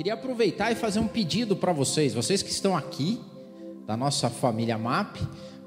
[0.00, 3.20] Queria aproveitar e fazer um pedido para vocês, vocês que estão aqui,
[3.86, 5.18] da nossa família MAP,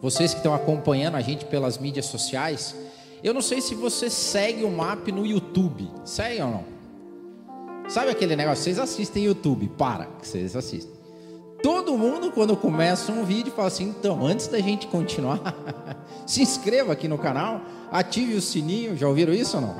[0.01, 2.75] vocês que estão acompanhando a gente pelas mídias sociais.
[3.23, 5.87] Eu não sei se você segue o MAP no YouTube.
[6.03, 6.65] Segue ou não?
[7.87, 8.63] Sabe aquele negócio?
[8.63, 10.95] Vocês assistem YouTube, para, que vocês assistem.
[11.61, 15.55] Todo mundo, quando começa um vídeo, fala assim: então, antes da gente continuar,
[16.25, 17.61] se inscreva aqui no canal,
[17.91, 18.97] ative o sininho.
[18.97, 19.75] Já ouviram isso ou não?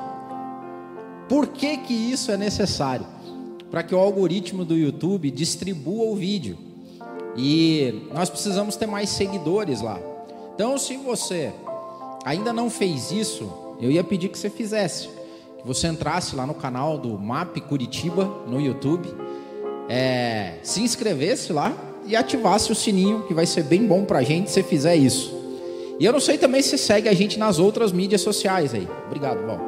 [1.27, 3.22] Por que, que isso é necessário?
[3.73, 6.55] Para que o algoritmo do YouTube distribua o vídeo.
[7.35, 9.99] E nós precisamos ter mais seguidores lá.
[10.53, 11.51] Então, se você
[12.23, 13.51] ainda não fez isso,
[13.81, 15.07] eu ia pedir que você fizesse.
[15.57, 19.09] Que você entrasse lá no canal do MAP Curitiba no YouTube,
[19.89, 24.23] é, se inscrevesse lá e ativasse o sininho, que vai ser bem bom para a
[24.23, 25.33] gente se fizer isso.
[25.99, 28.87] E eu não sei também se segue a gente nas outras mídias sociais aí.
[29.07, 29.59] Obrigado, bom.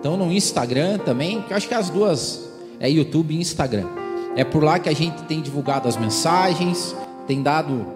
[0.00, 2.50] Então no Instagram também, que eu acho que as duas
[2.82, 3.86] é YouTube e Instagram.
[4.34, 6.96] É por lá que a gente tem divulgado as mensagens,
[7.28, 7.86] tem dado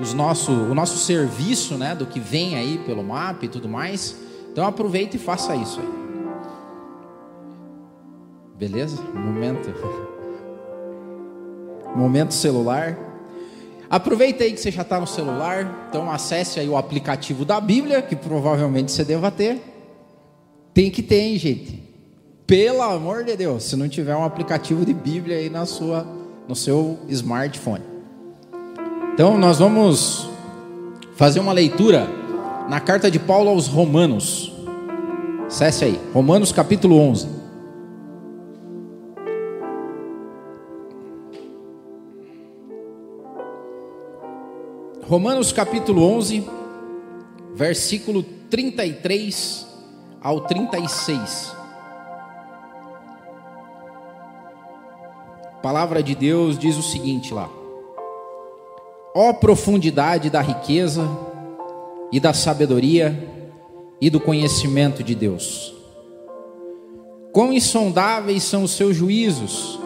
[0.00, 4.16] os nosso, o nosso serviço, né, do que vem aí pelo MAP e tudo mais.
[4.50, 5.88] Então aproveita e faça isso aí.
[8.56, 9.00] Beleza?
[9.12, 9.70] Momento.
[11.94, 12.98] Momento celular.
[13.90, 15.86] Aproveita aí que você já está no celular.
[15.90, 19.60] Então acesse aí o aplicativo da Bíblia, que provavelmente você deva ter.
[20.72, 21.79] Tem que ter, hein, gente?
[22.50, 26.04] Pelo amor de Deus, se não tiver um aplicativo de Bíblia aí na sua,
[26.48, 27.84] no seu smartphone.
[29.14, 30.28] Então nós vamos
[31.14, 32.08] fazer uma leitura
[32.68, 34.52] na carta de Paulo aos Romanos.
[35.46, 37.28] Acesse aí, Romanos capítulo 11.
[45.02, 46.44] Romanos capítulo 11,
[47.54, 49.68] versículo 33
[50.20, 51.59] ao 36.
[55.62, 57.50] Palavra de Deus diz o seguinte lá:
[59.14, 61.06] Ó profundidade da riqueza
[62.10, 63.28] e da sabedoria
[64.00, 65.74] e do conhecimento de Deus.
[67.32, 69.78] Quão insondáveis são os seus juízos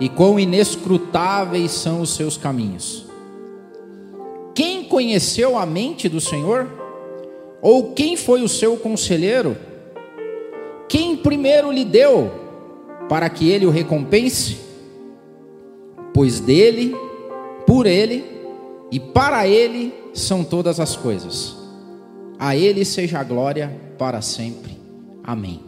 [0.00, 3.06] e quão inescrutáveis são os seus caminhos.
[4.54, 6.66] Quem conheceu a mente do Senhor?
[7.60, 9.56] Ou quem foi o seu conselheiro?
[10.88, 12.30] Quem primeiro lhe deu
[13.08, 14.63] para que ele o recompense?
[16.14, 16.94] Pois dele,
[17.66, 18.34] por ele
[18.94, 21.56] e para Ele são todas as coisas.
[22.38, 24.78] A Ele seja a glória para sempre.
[25.24, 25.60] Amém.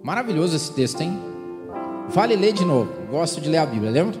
[0.00, 1.18] Maravilhoso esse texto, hein?
[2.08, 2.92] Vale ler de novo.
[3.10, 4.14] Gosto de ler a Bíblia, lembra?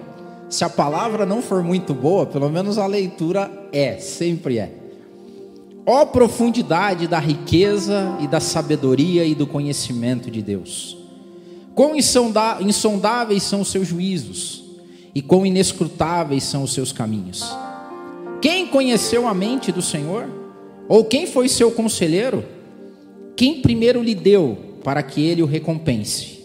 [0.48, 4.72] Se a palavra não for muito boa, pelo menos a leitura é, sempre é.
[5.86, 10.98] Ó profundidade da riqueza e da sabedoria e do conhecimento de Deus.
[11.76, 14.61] Quão insondáveis são os seus juízos
[15.14, 17.44] e quão inescrutáveis são os seus caminhos.
[18.40, 20.28] Quem conheceu a mente do Senhor?
[20.88, 22.44] Ou quem foi seu conselheiro?
[23.36, 26.40] Quem primeiro lhe deu para que ele o recompense?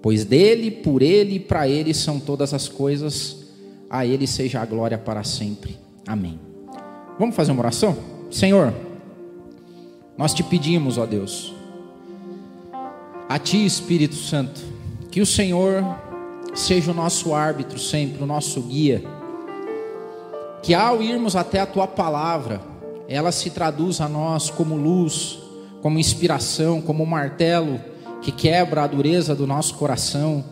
[0.00, 3.44] Pois dele, por ele e para ele são todas as coisas,
[3.90, 5.76] a ele seja a glória para sempre.
[6.06, 6.38] Amém.
[7.18, 7.96] Vamos fazer uma oração?
[8.30, 8.72] Senhor,
[10.16, 11.52] nós te pedimos, ó Deus,
[13.28, 14.60] a Ti, Espírito Santo,
[15.10, 15.84] que o Senhor
[16.58, 19.02] seja o nosso árbitro sempre, o nosso guia.
[20.62, 22.60] Que ao irmos até a tua palavra,
[23.08, 25.38] ela se traduz a nós como luz,
[25.80, 27.80] como inspiração, como martelo
[28.20, 30.44] que quebra a dureza do nosso coração,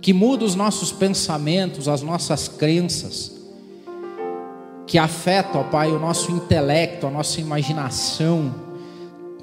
[0.00, 3.30] que muda os nossos pensamentos, as nossas crenças,
[4.86, 8.54] que afeta, ó Pai, o nosso intelecto, a nossa imaginação,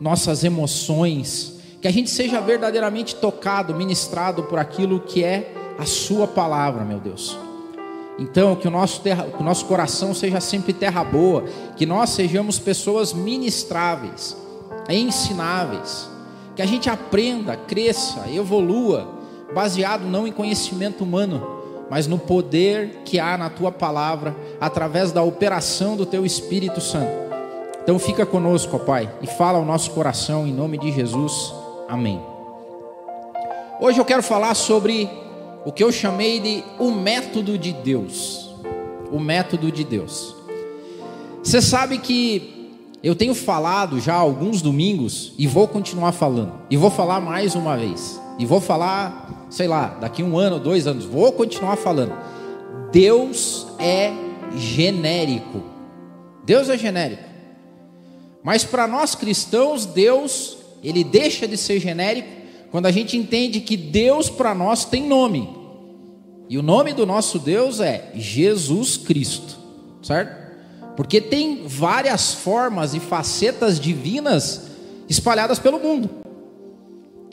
[0.02, 6.28] nossas emoções, que a gente seja verdadeiramente tocado, ministrado por aquilo que é a Sua
[6.28, 7.38] palavra, meu Deus.
[8.20, 11.44] Então, que o nosso, terra, que o nosso coração seja sempre terra boa,
[11.76, 14.36] que nós sejamos pessoas ministráveis,
[14.90, 16.10] ensináveis,
[16.56, 19.08] que a gente aprenda, cresça, evolua,
[19.54, 21.46] baseado não em conhecimento humano,
[21.92, 27.28] mas no poder que há na tua palavra, através da operação do teu Espírito Santo.
[27.84, 31.54] Então, fica conosco, ó Pai, e fala ao nosso coração, em nome de Jesus.
[31.88, 32.20] Amém.
[33.80, 35.08] Hoje eu quero falar sobre
[35.68, 38.56] o que eu chamei de o método de Deus.
[39.12, 40.34] O método de Deus.
[41.44, 42.72] Você sabe que
[43.04, 46.54] eu tenho falado já alguns domingos e vou continuar falando.
[46.70, 48.18] E vou falar mais uma vez.
[48.40, 52.14] E vou falar, sei lá, daqui um ano, dois anos, vou continuar falando.
[52.90, 54.14] Deus é
[54.56, 55.62] genérico.
[56.46, 57.24] Deus é genérico.
[58.42, 62.30] Mas para nós cristãos, Deus, ele deixa de ser genérico
[62.72, 65.57] quando a gente entende que Deus para nós tem nome.
[66.50, 69.58] E o nome do nosso Deus é Jesus Cristo,
[70.02, 70.48] certo?
[70.96, 74.68] Porque tem várias formas e facetas divinas
[75.10, 76.10] espalhadas pelo mundo.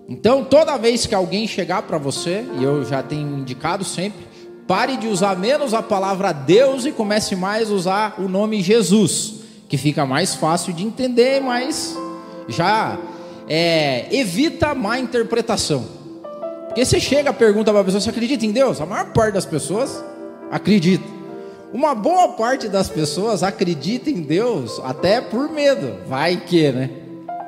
[0.09, 4.27] Então, toda vez que alguém chegar para você, e eu já tenho indicado sempre,
[4.67, 9.35] pare de usar menos a palavra Deus e comece mais a usar o nome Jesus,
[9.69, 11.97] que fica mais fácil de entender, mas
[12.49, 12.99] já
[13.49, 16.04] é, evita má interpretação.
[16.75, 18.81] Porque você chega pergunta para a pessoa: você acredita em Deus?
[18.81, 20.03] A maior parte das pessoas
[20.51, 21.05] acredita.
[21.73, 25.99] Uma boa parte das pessoas acredita em Deus até por medo.
[26.09, 26.91] Vai que, né?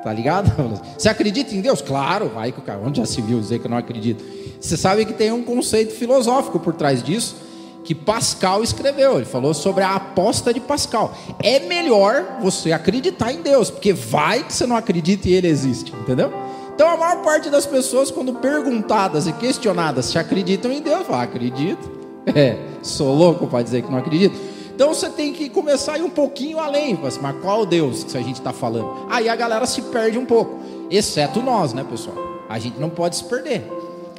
[0.01, 0.49] Tá ligado?
[0.97, 1.81] Você acredita em Deus?
[1.81, 2.79] Claro, vai que o cara.
[2.79, 4.23] Onde já se viu dizer que não acredita?
[4.61, 7.35] Você sabe que tem um conceito filosófico por trás disso
[7.83, 9.17] que Pascal escreveu.
[9.17, 11.13] Ele falou sobre a aposta de Pascal.
[11.41, 15.93] É melhor você acreditar em Deus, porque vai que você não acredita e ele existe,
[15.93, 16.31] entendeu?
[16.77, 21.23] Então a maior parte das pessoas, quando perguntadas e questionadas se acreditam em Deus, fala,
[21.23, 21.97] acredito.
[22.35, 24.37] É, sou louco para dizer que não acredito.
[24.75, 26.99] Então você tem que começar a ir um pouquinho além.
[27.05, 29.07] Assim, mas qual Deus que a gente está falando?
[29.09, 30.59] Aí a galera se perde um pouco,
[30.91, 32.17] exceto nós, né, pessoal?
[32.49, 33.65] A gente não pode se perder.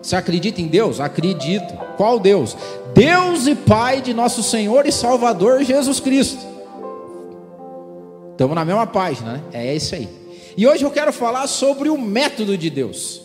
[0.02, 1.00] Você acredita em Deus?
[1.00, 1.74] Acredito.
[1.98, 2.56] Qual Deus?
[2.94, 6.44] Deus e Pai de nosso Senhor e Salvador Jesus Cristo.
[8.32, 9.42] Estamos na mesma página, né?
[9.52, 10.17] É isso aí.
[10.58, 13.22] E hoje eu quero falar sobre o método de Deus.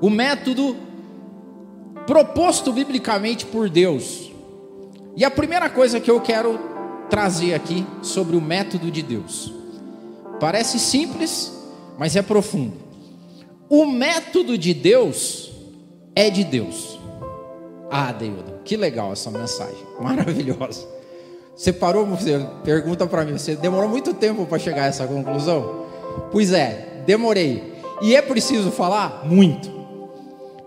[0.00, 0.74] O método
[2.06, 4.32] proposto biblicamente por Deus
[5.14, 6.58] e a primeira coisa que eu quero
[7.10, 9.52] trazer aqui sobre o método de Deus.
[10.40, 11.52] Parece simples,
[11.98, 12.78] mas é profundo.
[13.68, 15.52] O método de Deus
[16.16, 16.98] é de Deus.
[17.90, 20.88] Ah, Deildo, que legal essa mensagem, maravilhosa.
[21.54, 25.86] Você parou, você pergunta para mim, você demorou muito tempo para chegar a essa conclusão?
[26.30, 27.74] Pois é, demorei.
[28.00, 29.78] E é preciso falar muito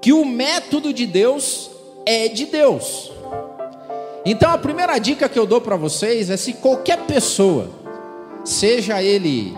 [0.02, 1.70] que o método de Deus
[2.06, 3.12] é de Deus.
[4.26, 7.70] Então a primeira dica que eu dou para vocês é se qualquer pessoa,
[8.44, 9.56] seja ele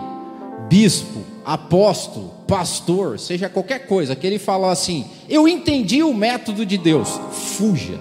[0.68, 6.78] bispo, apóstolo, pastor, seja qualquer coisa, que ele fala assim: "Eu entendi o método de
[6.78, 7.98] Deus", fuja.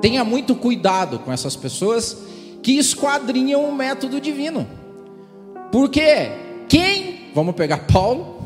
[0.00, 2.16] Tenha muito cuidado com essas pessoas
[2.62, 4.66] que esquadrinham o método divino.
[5.70, 6.30] Porque
[7.34, 8.42] vamos pegar Paulo,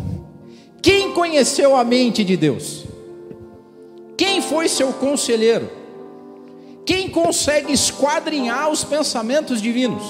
[0.83, 2.85] quem conheceu a mente de Deus?
[4.17, 5.71] Quem foi seu conselheiro?
[6.85, 10.03] Quem consegue esquadrinhar os pensamentos divinos?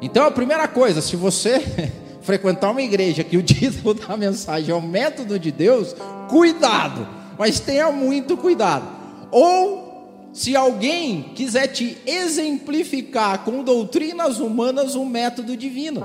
[0.00, 1.60] Então, a primeira coisa, se você
[2.22, 5.94] frequentar uma igreja que o título da mensagem é o método de Deus,
[6.28, 7.06] cuidado,
[7.36, 8.86] mas tenha muito cuidado.
[9.32, 16.04] Ou, se alguém quiser te exemplificar com doutrinas humanas o um método divino,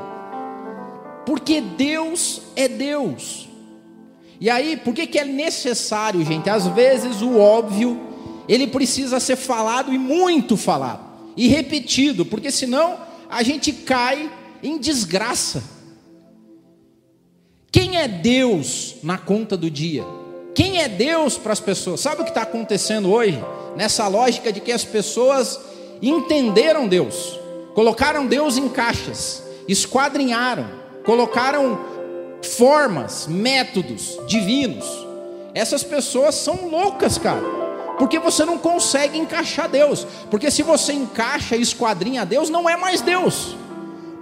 [1.26, 3.48] porque Deus é Deus.
[4.40, 6.50] E aí, por que, que é necessário, gente?
[6.50, 8.00] Às vezes o óbvio
[8.48, 11.02] ele precisa ser falado e muito falado,
[11.38, 12.98] e repetido, porque senão
[13.30, 14.30] a gente cai
[14.62, 15.64] em desgraça.
[17.72, 20.04] Quem é Deus na conta do dia?
[20.54, 22.02] Quem é Deus para as pessoas?
[22.02, 23.44] Sabe o que está acontecendo hoje?
[23.76, 25.60] Nessa lógica de que as pessoas
[26.02, 27.40] entenderam Deus,
[27.74, 31.80] colocaram Deus em caixas, esquadrinharam, colocaram
[32.42, 34.86] formas, métodos divinos.
[35.54, 37.42] Essas pessoas são loucas, cara.
[37.98, 40.06] Porque você não consegue encaixar Deus.
[40.30, 43.56] Porque se você encaixa e esquadrinha Deus, não é mais Deus.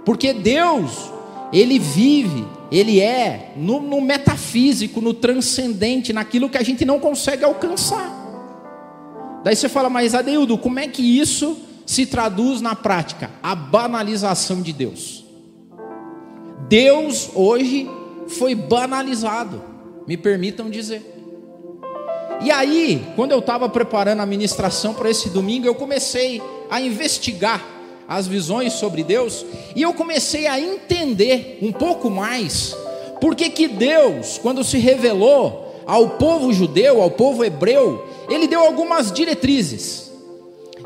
[0.04, 1.10] Porque Deus,
[1.52, 7.44] Ele vive, Ele é no, no metafísico, no transcendente, naquilo que a gente não consegue
[7.44, 8.20] alcançar.
[9.42, 13.30] Daí você fala, mas Adeildo, como é que isso se traduz na prática?
[13.42, 15.21] A banalização de Deus.
[16.68, 17.88] Deus hoje
[18.28, 19.62] foi banalizado,
[20.06, 21.08] me permitam dizer.
[22.42, 27.64] E aí, quando eu estava preparando a ministração para esse domingo, eu comecei a investigar
[28.08, 32.76] as visões sobre Deus e eu comecei a entender um pouco mais
[33.22, 39.12] porque que Deus, quando se revelou ao povo judeu, ao povo hebreu, ele deu algumas
[39.12, 40.10] diretrizes.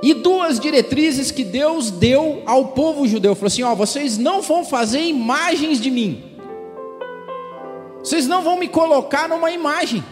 [0.02, 4.64] E duas diretrizes que Deus deu ao povo judeu, falou assim: ó, vocês não vão
[4.64, 6.22] fazer imagens de mim.
[7.98, 10.04] Vocês não vão me colocar numa imagem.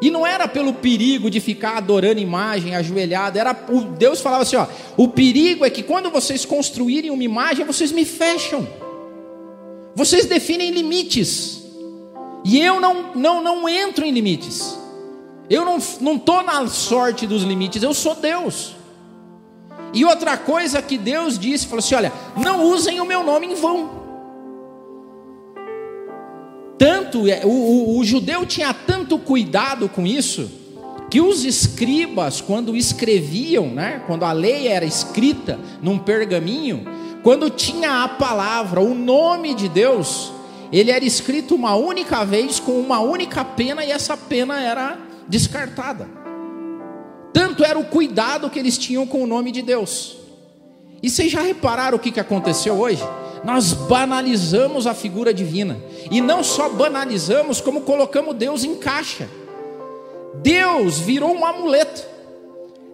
[0.00, 4.66] E não era pelo perigo de ficar adorando imagem, ajoelhado, era Deus falava assim, ó,
[4.96, 8.66] o perigo é que quando vocês construírem uma imagem, vocês me fecham.
[9.94, 11.62] Vocês definem limites.
[12.44, 14.78] E eu não não não entro em limites.
[15.50, 15.64] Eu
[16.00, 18.76] não tô na sorte dos limites, eu sou Deus.
[19.92, 23.54] E outra coisa que Deus disse, falou assim, olha, não usem o meu nome em
[23.54, 23.98] vão.
[26.76, 30.50] Tanto, é, o, o, o judeu tinha tanto cuidado com isso,
[31.10, 36.84] que os escribas, quando escreviam, né, quando a lei era escrita num pergaminho,
[37.22, 40.30] quando tinha a palavra, o nome de Deus,
[40.70, 46.08] ele era escrito uma única vez com uma única pena e essa pena era descartada.
[47.32, 50.16] Tanto era o cuidado que eles tinham com o nome de Deus.
[51.02, 53.02] E vocês já repararam o que, que aconteceu hoje?
[53.44, 55.78] Nós banalizamos a figura divina.
[56.10, 59.28] E não só banalizamos, como colocamos Deus em caixa.
[60.42, 62.04] Deus virou um amuleto.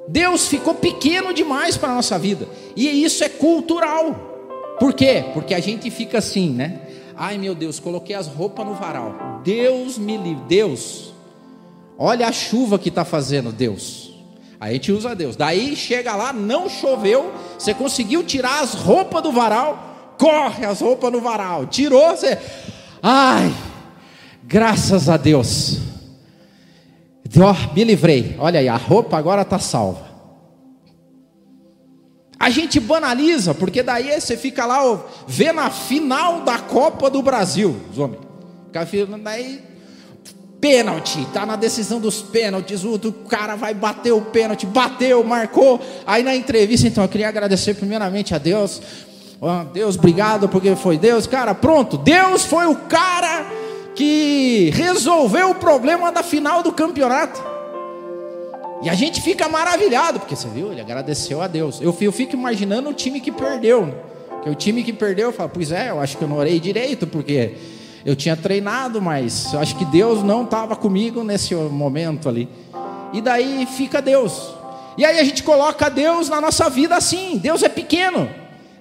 [0.06, 2.46] Deus ficou pequeno demais para a nossa vida.
[2.76, 4.76] E isso é cultural.
[4.78, 5.24] Por quê?
[5.32, 6.80] Porque a gente fica assim, né?
[7.16, 9.40] Ai meu Deus, coloquei as roupas no varal.
[9.42, 10.44] Deus me livre.
[10.46, 11.13] Deus,
[11.98, 14.12] olha a chuva que está fazendo, Deus.
[14.60, 15.36] Aí a gente usa Deus.
[15.36, 21.12] Daí chega lá, não choveu, você conseguiu tirar as roupas do varal, corre as roupas
[21.12, 21.66] no varal.
[21.66, 22.38] Tirou, você.
[23.02, 23.52] Ai,
[24.42, 25.78] graças a Deus.
[27.36, 28.36] Oh, me livrei.
[28.38, 30.14] Olha aí, a roupa agora está salva.
[32.38, 37.22] A gente banaliza, porque daí você fica lá ó, vendo a final da Copa do
[37.22, 38.20] Brasil, os homens.
[39.22, 39.62] Daí,
[40.64, 45.78] pênalti, tá na decisão dos pênaltis, o cara vai bater o pênalti, bateu, marcou.
[46.06, 48.80] Aí na entrevista, então, eu queria agradecer primeiramente a Deus.
[49.42, 51.26] Oh, Deus, obrigado, porque foi Deus.
[51.26, 53.44] Cara, pronto, Deus foi o cara
[53.94, 57.44] que resolveu o problema da final do campeonato.
[58.82, 61.78] E a gente fica maravilhado, porque você viu, ele agradeceu a Deus.
[61.78, 63.94] Eu, eu fico imaginando o time que perdeu.
[64.30, 66.58] Porque o time que perdeu, eu falo, pois é, eu acho que eu não orei
[66.58, 67.52] direito, porque
[68.04, 72.48] eu tinha treinado, mas acho que Deus não estava comigo nesse momento ali.
[73.12, 74.52] E daí fica Deus.
[74.98, 77.38] E aí a gente coloca Deus na nossa vida assim.
[77.38, 78.28] Deus é pequeno.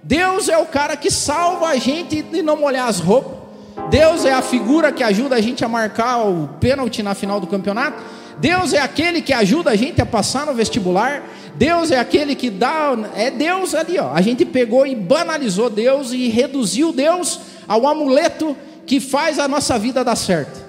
[0.04, 3.44] Deus é o cara que salva a gente de não molhar as roupas.
[3.90, 7.48] Deus é a figura que ajuda a gente a marcar o pênalti na final do
[7.48, 8.04] campeonato.
[8.40, 11.24] Deus é aquele que ajuda a gente a passar no vestibular.
[11.56, 12.94] Deus é aquele que dá.
[13.16, 14.12] É Deus ali, ó.
[14.14, 19.78] A gente pegou e banalizou Deus e reduziu Deus ao amuleto que faz a nossa
[19.78, 20.64] vida dar certo.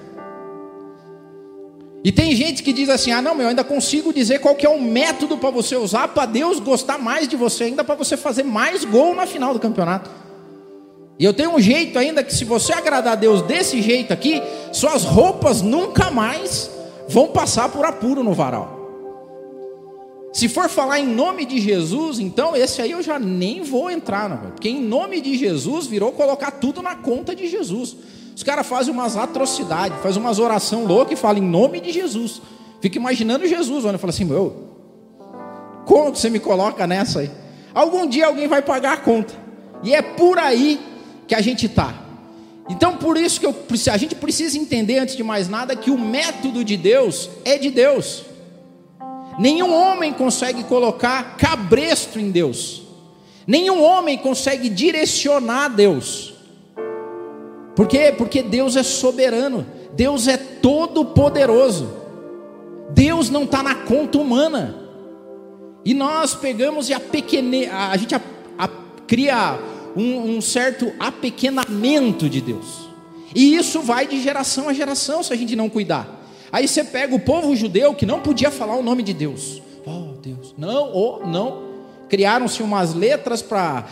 [2.03, 4.65] E tem gente que diz assim: ah, não, meu, eu ainda consigo dizer qual que
[4.65, 8.15] é o método para você usar para Deus gostar mais de você, ainda para você
[8.15, 10.09] fazer mais gol na final do campeonato.
[11.17, 14.41] E eu tenho um jeito ainda que, se você agradar a Deus desse jeito aqui,
[14.71, 16.69] suas roupas nunca mais
[17.07, 18.84] vão passar por apuro no varal.
[20.35, 24.27] Se for falar em nome de Jesus, então esse aí eu já nem vou entrar,
[24.27, 27.95] não, porque em nome de Jesus virou colocar tudo na conta de Jesus.
[28.35, 32.41] Os caras fazem umas atrocidades, fazem umas oração louca e falam em nome de Jesus.
[32.81, 34.71] Fica imaginando Jesus, olha, fala assim, meu,
[35.85, 37.31] como você me coloca nessa aí?
[37.73, 39.33] Algum dia alguém vai pagar a conta.
[39.83, 40.81] E é por aí
[41.29, 41.95] que a gente está.
[42.69, 43.55] Então, por isso que eu,
[43.89, 47.69] a gente precisa entender, antes de mais nada, que o método de Deus é de
[47.69, 48.34] Deus.
[49.37, 52.83] Nenhum homem consegue colocar cabresto em Deus.
[53.45, 56.33] Nenhum homem consegue direcionar Deus.
[57.75, 58.13] Por quê?
[58.17, 59.65] Porque Deus é soberano.
[59.93, 61.89] Deus é todo poderoso.
[62.91, 64.75] Deus não está na conta humana.
[65.83, 68.21] E nós pegamos e a pequene, a gente a,
[68.57, 68.67] a,
[69.05, 69.59] cria
[69.95, 72.89] um, um certo apequenamento de Deus.
[73.35, 76.24] E isso vai de geração a geração se a gente não cuidar.
[76.55, 79.61] Aí você pega o povo judeu que não podia falar o nome de Deus.
[79.85, 80.55] Oh, Deus.
[80.57, 81.63] Não, oh, não.
[82.07, 83.83] Criaram-se umas letras para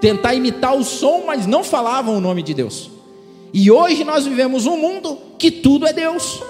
[0.00, 2.90] tentar imitar o som, mas não falavam o nome de Deus.
[3.52, 6.42] E hoje nós vivemos um mundo que tudo é Deus.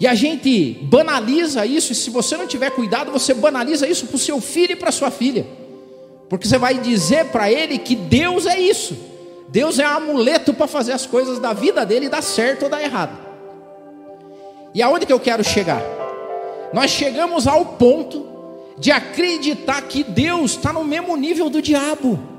[0.00, 4.16] E a gente banaliza isso, e se você não tiver cuidado, você banaliza isso para
[4.16, 5.46] o seu filho e para sua filha.
[6.26, 9.09] Porque você vai dizer para ele que Deus é isso.
[9.50, 12.82] Deus é um amuleto para fazer as coisas da vida dele dar certo ou dar
[12.82, 13.18] errado.
[14.72, 15.82] E aonde que eu quero chegar?
[16.72, 18.28] Nós chegamos ao ponto
[18.78, 22.29] de acreditar que Deus está no mesmo nível do diabo.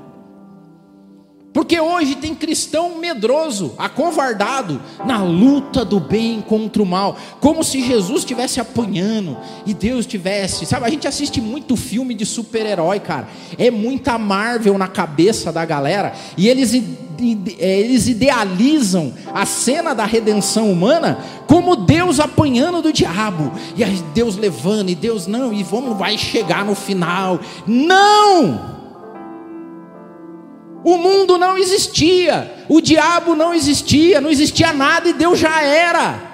[1.52, 7.84] Porque hoje tem cristão medroso, acovardado, na luta do bem contra o mal, como se
[7.86, 10.64] Jesus estivesse apanhando e Deus estivesse.
[10.64, 13.28] Sabe, a gente assiste muito filme de super-herói, cara.
[13.58, 16.74] É muita Marvel na cabeça da galera e eles,
[17.58, 24.36] é, eles idealizam a cena da redenção humana como Deus apanhando do diabo e Deus
[24.36, 27.38] levando e Deus não e vamos vai chegar no final.
[27.66, 28.71] Não!
[30.84, 36.32] O mundo não existia, o diabo não existia, não existia nada e Deus já era.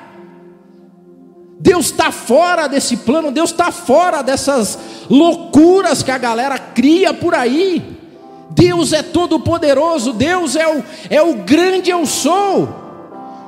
[1.61, 4.79] Deus está fora desse plano, Deus está fora dessas
[5.11, 7.83] loucuras que a galera cria por aí.
[8.51, 12.88] Deus é todo poderoso, Deus é o, é o grande eu sou.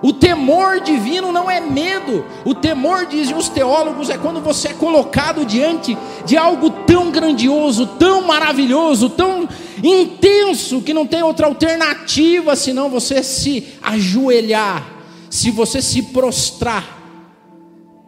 [0.02, 2.24] O temor divino não é medo.
[2.44, 7.86] O temor, dizem os teólogos, é quando você é colocado diante de algo tão grandioso,
[7.86, 9.46] tão maravilhoso, tão
[9.82, 14.86] intenso, que não tem outra alternativa senão você se ajoelhar,
[15.28, 16.98] se você se prostrar.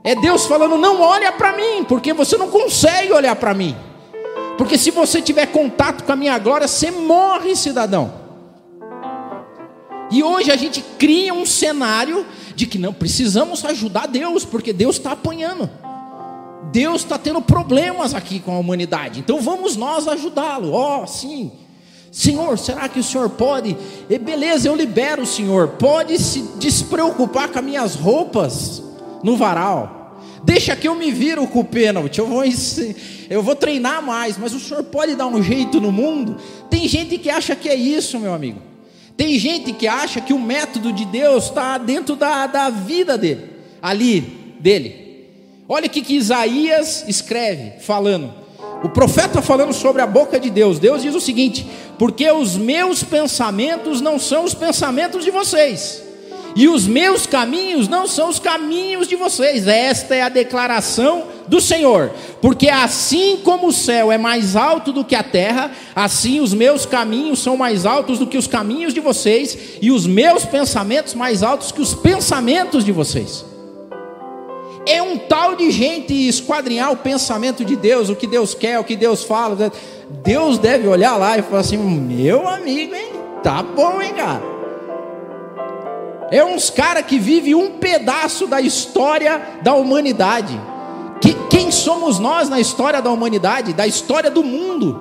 [0.03, 3.77] É Deus falando: não olha para mim, porque você não consegue olhar para mim.
[4.57, 8.22] Porque se você tiver contato com a minha glória, você morre, cidadão.
[10.13, 14.97] E hoje a gente cria um cenário de que não precisamos ajudar Deus, porque Deus
[14.97, 15.71] está apanhando.
[16.71, 19.21] Deus está tendo problemas aqui com a humanidade.
[19.21, 20.73] Então vamos nós ajudá-lo.
[20.73, 21.51] Ó, oh, sim.
[22.11, 23.75] Senhor, será que o Senhor pode?
[24.11, 25.69] E beleza, eu libero o Senhor.
[25.69, 28.83] Pode se despreocupar com as minhas roupas
[29.23, 30.21] no varal.
[30.45, 32.19] Deixa que eu me viro com o pênalti.
[32.19, 32.43] Eu vou,
[33.31, 34.37] eu vou treinar mais.
[34.37, 36.37] Mas o Senhor pode dar um jeito no mundo?
[36.69, 38.72] Tem gente que acha que é isso, meu amigo.
[39.17, 43.51] Tem gente que acha que o método de Deus está dentro da, da vida dele,
[43.81, 44.21] ali,
[44.61, 45.29] dele.
[45.69, 48.33] Olha o que, que Isaías escreve, falando.
[48.83, 50.79] O profeta falando sobre a boca de Deus.
[50.79, 51.67] Deus diz o seguinte:
[51.99, 56.12] Porque os meus pensamentos não são os pensamentos de vocês
[56.55, 59.67] e os meus caminhos não são os caminhos de vocês.
[59.67, 62.11] Esta é a declaração do Senhor.
[62.41, 66.85] Porque assim como o céu é mais alto do que a terra, assim os meus
[66.85, 71.43] caminhos são mais altos do que os caminhos de vocês, e os meus pensamentos mais
[71.43, 73.45] altos que os pensamentos de vocês.
[74.85, 78.85] É um tal de gente esquadrinhar o pensamento de Deus, o que Deus quer, o
[78.85, 79.73] que Deus fala.
[80.25, 83.13] Deus deve olhar lá e falar assim: meu amigo, hein?
[83.45, 84.62] Tá bom, hein, cara?
[86.33, 90.59] É uns cara que vive um pedaço da história da humanidade.
[91.21, 94.99] Que, quem somos nós na história da humanidade, da história do mundo?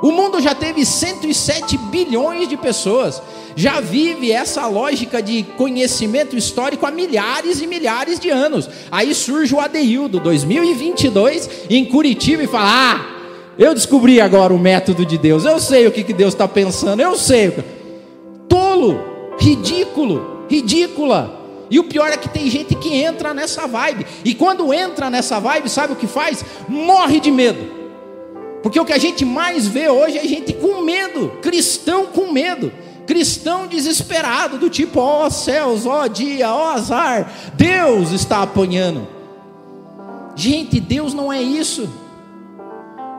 [0.00, 3.20] O mundo já teve 107 bilhões de pessoas,
[3.56, 8.70] já vive essa lógica de conhecimento histórico há milhares e milhares de anos.
[8.88, 13.06] Aí surge o Adeildo, 2022, em Curitiba, e fala: Ah,
[13.58, 17.00] eu descobri agora o método de Deus, eu sei o que, que Deus está pensando,
[17.00, 17.52] eu sei.
[18.48, 19.00] Tolo,
[19.40, 21.40] ridículo ridícula.
[21.70, 24.06] E o pior é que tem gente que entra nessa vibe.
[24.22, 26.44] E quando entra nessa vibe, sabe o que faz?
[26.68, 27.80] Morre de medo.
[28.62, 32.70] Porque o que a gente mais vê hoje é gente com medo, cristão com medo,
[33.06, 38.42] cristão desesperado, do tipo, ó oh, céus, ó oh, dia, ó oh, azar, Deus está
[38.42, 39.08] apanhando.
[40.36, 41.90] Gente, Deus não é isso.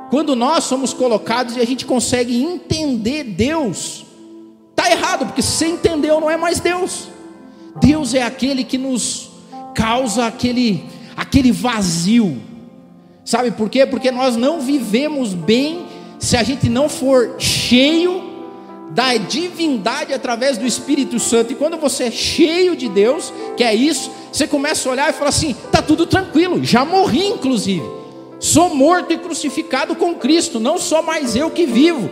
[0.09, 4.05] Quando nós somos colocados e a gente consegue entender Deus,
[4.75, 7.12] tá errado, porque se entendeu, não é mais Deus.
[7.81, 9.31] Deus é aquele que nos
[9.73, 10.83] causa aquele,
[11.15, 12.41] aquele vazio.
[13.25, 13.86] Sabe por quê?
[13.86, 15.86] Porque nós não vivemos bem
[16.19, 18.31] se a gente não for cheio
[18.91, 21.53] da divindade através do Espírito Santo.
[21.53, 25.13] E quando você é cheio de Deus, que é isso, você começa a olhar e
[25.13, 27.86] fala assim: tá tudo tranquilo, já morri inclusive.
[28.39, 32.09] Sou morto e crucificado com Cristo, não sou mais eu que vivo.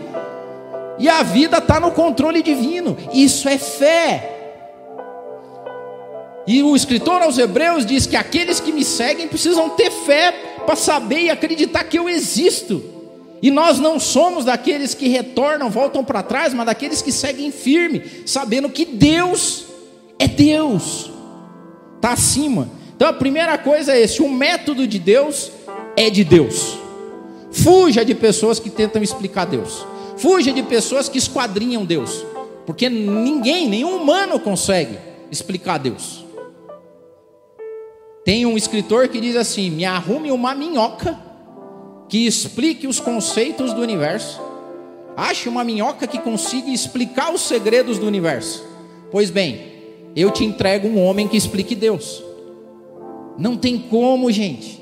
[0.97, 2.97] E a vida está no controle divino.
[3.13, 4.40] Isso é fé.
[6.47, 10.31] E o escritor aos Hebreus diz que aqueles que me seguem precisam ter fé
[10.65, 12.83] para saber e acreditar que eu existo.
[13.41, 18.03] E nós não somos daqueles que retornam, voltam para trás, mas daqueles que seguem firme,
[18.25, 19.65] sabendo que Deus
[20.19, 21.09] é Deus,
[21.95, 22.69] está acima.
[22.95, 25.51] Então a primeira coisa é esse: o método de Deus
[25.97, 26.77] é de Deus.
[27.51, 29.85] Fuja de pessoas que tentam explicar Deus.
[30.17, 32.23] Fuja de pessoas que esquadrinham Deus,
[32.65, 34.99] porque ninguém, nenhum humano consegue
[35.31, 36.23] explicar Deus.
[38.23, 41.17] Tem um escritor que diz assim: me arrume uma minhoca
[42.07, 44.41] que explique os conceitos do universo.
[45.15, 48.63] Ache uma minhoca que consiga explicar os segredos do universo.
[49.11, 49.71] Pois bem,
[50.15, 52.23] eu te entrego um homem que explique Deus.
[53.37, 54.79] Não tem como, gente.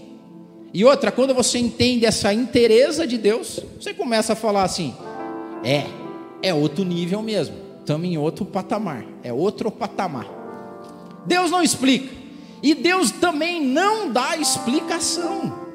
[0.73, 4.93] E outra, quando você entende essa inteireza de Deus, você começa a falar assim:
[5.63, 5.83] é,
[6.41, 7.55] é outro nível mesmo.
[7.79, 9.05] Estamos em outro patamar.
[9.23, 10.27] É outro patamar.
[11.25, 12.18] Deus não explica.
[12.61, 15.67] E Deus também não dá explicação.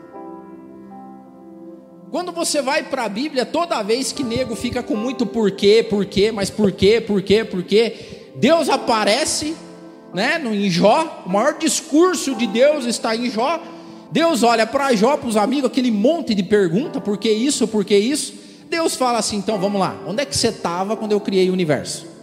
[2.10, 6.30] Quando você vai para a Bíblia, toda vez que nego fica com muito porquê, porquê,
[6.30, 7.96] mas porquê, porquê, porquê,
[8.36, 9.56] Deus aparece,
[10.12, 13.60] né, no em Jó, o maior discurso de Deus está em Jó.
[14.12, 17.84] Deus olha para Jó, para os amigos, aquele monte de pergunta, por que isso, por
[17.84, 18.34] que isso?
[18.70, 21.52] Deus fala assim, então vamos lá, onde é que você estava quando eu criei o
[21.52, 22.13] universo?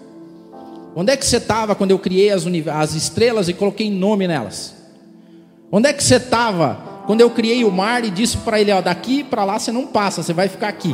[0.95, 4.75] Onde é que você estava quando eu criei as, as estrelas e coloquei nome nelas?
[5.71, 8.81] Onde é que você estava quando eu criei o mar e disse para ele: ó,
[8.81, 10.93] daqui para lá você não passa, você vai ficar aqui?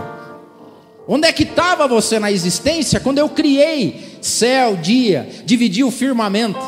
[1.07, 6.59] Onde é que estava você na existência quando eu criei céu, dia, dividi o firmamento?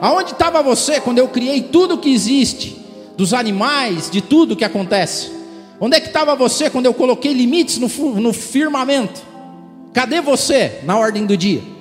[0.00, 2.80] Aonde estava você quando eu criei tudo que existe,
[3.16, 5.30] dos animais, de tudo que acontece?
[5.78, 7.88] Onde é que estava você quando eu coloquei limites no,
[8.20, 9.20] no firmamento?
[9.92, 11.79] Cadê você na ordem do dia?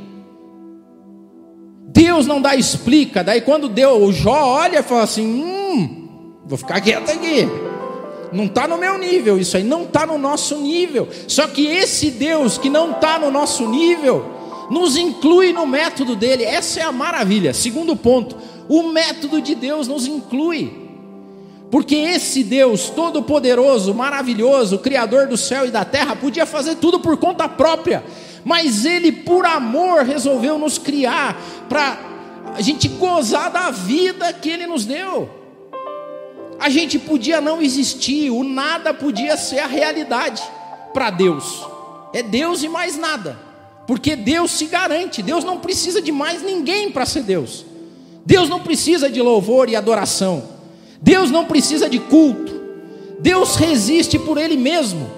[2.09, 3.23] Deus não dá explica.
[3.23, 7.47] Daí quando deu o Jó olha e fala assim: hum, vou ficar quieto aqui.
[8.31, 11.07] Não está no meu nível, isso aí não está no nosso nível.
[11.27, 14.25] Só que esse Deus que não está no nosso nível,
[14.71, 16.43] nos inclui no método dele.
[16.43, 17.53] Essa é a maravilha.
[17.53, 18.35] Segundo ponto,
[18.67, 20.89] o método de Deus nos inclui.
[21.69, 27.17] Porque esse Deus todo-poderoso, maravilhoso, Criador do céu e da terra, podia fazer tudo por
[27.17, 28.03] conta própria,
[28.43, 31.97] mas Ele, por amor, resolveu nos criar para
[32.55, 35.29] a gente gozar da vida que Ele nos deu.
[36.59, 40.43] A gente podia não existir, o nada podia ser a realidade
[40.93, 41.65] para Deus.
[42.13, 43.39] É Deus e mais nada,
[43.87, 47.65] porque Deus se garante, Deus não precisa de mais ninguém para ser Deus.
[48.25, 50.43] Deus não precisa de louvor e adoração.
[51.01, 52.59] Deus não precisa de culto.
[53.19, 55.09] Deus resiste por Ele mesmo.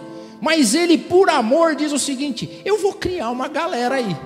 [0.41, 4.17] Mas Ele, por amor, diz o seguinte: eu vou criar uma galera aí.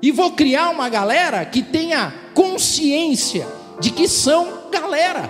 [0.00, 3.46] E vou criar uma galera que tenha consciência
[3.80, 5.28] de que são galera.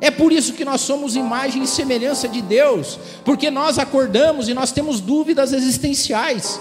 [0.00, 4.54] É por isso que nós somos imagem e semelhança de Deus, porque nós acordamos e
[4.54, 6.60] nós temos dúvidas existenciais.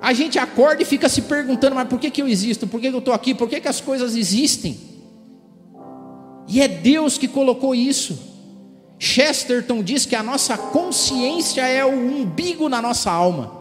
[0.00, 2.66] A gente acorda e fica se perguntando: mas por que, que eu existo?
[2.66, 3.34] Por que, que eu estou aqui?
[3.34, 4.78] Por que, que as coisas existem?
[6.48, 8.35] E é Deus que colocou isso.
[8.98, 13.56] Chesterton diz que a nossa consciência é o umbigo na nossa alma.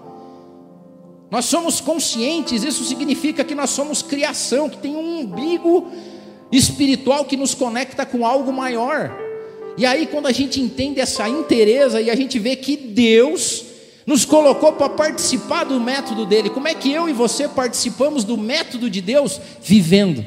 [1.29, 5.91] Nós somos conscientes, isso significa que nós somos criação, que tem um umbigo
[6.51, 9.11] espiritual que nos conecta com algo maior.
[9.77, 13.65] E aí, quando a gente entende essa inteireza e a gente vê que Deus
[14.05, 18.37] nos colocou para participar do método dele, como é que eu e você participamos do
[18.37, 19.41] método de Deus?
[19.61, 20.23] Vivendo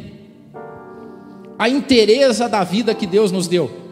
[1.59, 3.88] a inteireza da vida que Deus nos deu.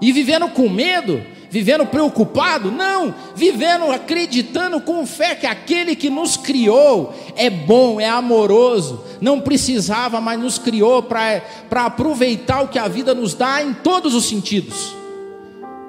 [0.00, 6.36] E vivendo com medo, vivendo preocupado, não, vivendo acreditando com fé que aquele que nos
[6.36, 12.88] criou é bom, é amoroso, não precisava, mas nos criou para aproveitar o que a
[12.88, 14.94] vida nos dá em todos os sentidos.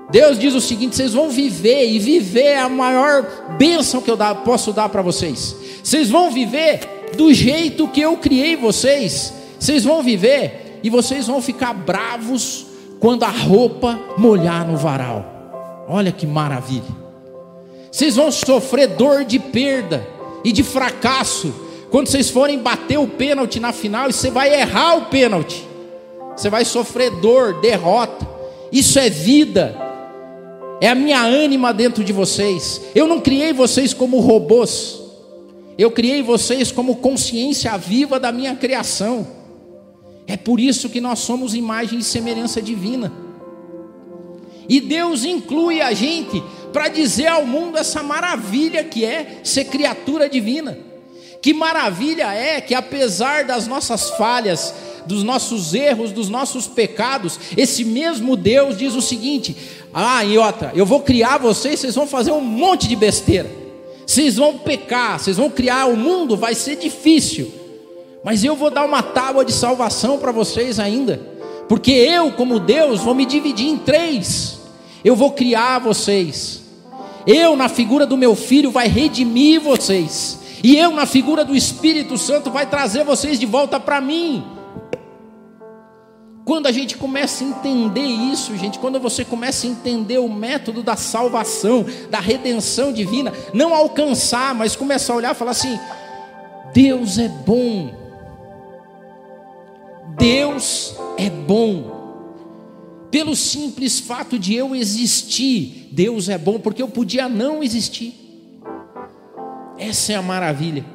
[0.09, 4.17] Deus diz o seguinte: vocês vão viver, e viver é a maior bênção que eu
[4.45, 5.55] posso dar para vocês.
[5.83, 6.79] Vocês vão viver
[7.17, 12.66] do jeito que eu criei vocês, vocês vão viver e vocês vão ficar bravos
[12.99, 15.85] quando a roupa molhar no varal.
[15.87, 17.07] Olha que maravilha.
[17.91, 20.05] Vocês vão sofrer dor de perda
[20.43, 21.53] e de fracasso
[21.89, 25.65] quando vocês forem bater o pênalti na final e você vai errar o pênalti.
[26.35, 28.27] Você vai sofrer dor, derrota.
[28.71, 29.75] Isso é vida.
[30.79, 32.81] É a minha ânima dentro de vocês.
[32.93, 35.01] Eu não criei vocês como robôs.
[35.77, 39.36] Eu criei vocês como consciência viva da minha criação.
[40.27, 43.11] É por isso que nós somos imagem e semelhança divina.
[44.67, 50.27] E Deus inclui a gente para dizer ao mundo essa maravilha que é ser criatura
[50.27, 50.77] divina.
[51.41, 54.73] Que maravilha é que, apesar das nossas falhas,
[55.05, 59.55] dos nossos erros, dos nossos pecados, esse mesmo Deus diz o seguinte:
[59.93, 63.49] Ah, Iota, eu vou criar vocês, vocês vão fazer um monte de besteira,
[64.05, 67.66] vocês vão pecar, vocês vão criar o mundo, vai ser difícil.
[68.23, 71.19] Mas eu vou dar uma tábua de salvação para vocês ainda,
[71.69, 74.59] porque eu, como Deus, vou me dividir em três.
[75.03, 76.63] Eu vou criar vocês.
[77.25, 80.39] Eu, na figura do meu filho, vai redimir vocês.
[80.63, 84.43] E eu, na figura do Espírito Santo, vai trazer vocês de volta para mim.
[86.47, 90.81] Quando a gente começa a entender isso, gente, quando você começa a entender o método
[90.81, 95.77] da salvação, da redenção divina, não alcançar, mas começar a olhar e falar assim:
[96.73, 98.06] Deus é bom.
[100.17, 101.95] Deus é bom.
[103.11, 108.13] Pelo simples fato de eu existir, Deus é bom, porque eu podia não existir.
[109.77, 110.85] Essa é a maravilha.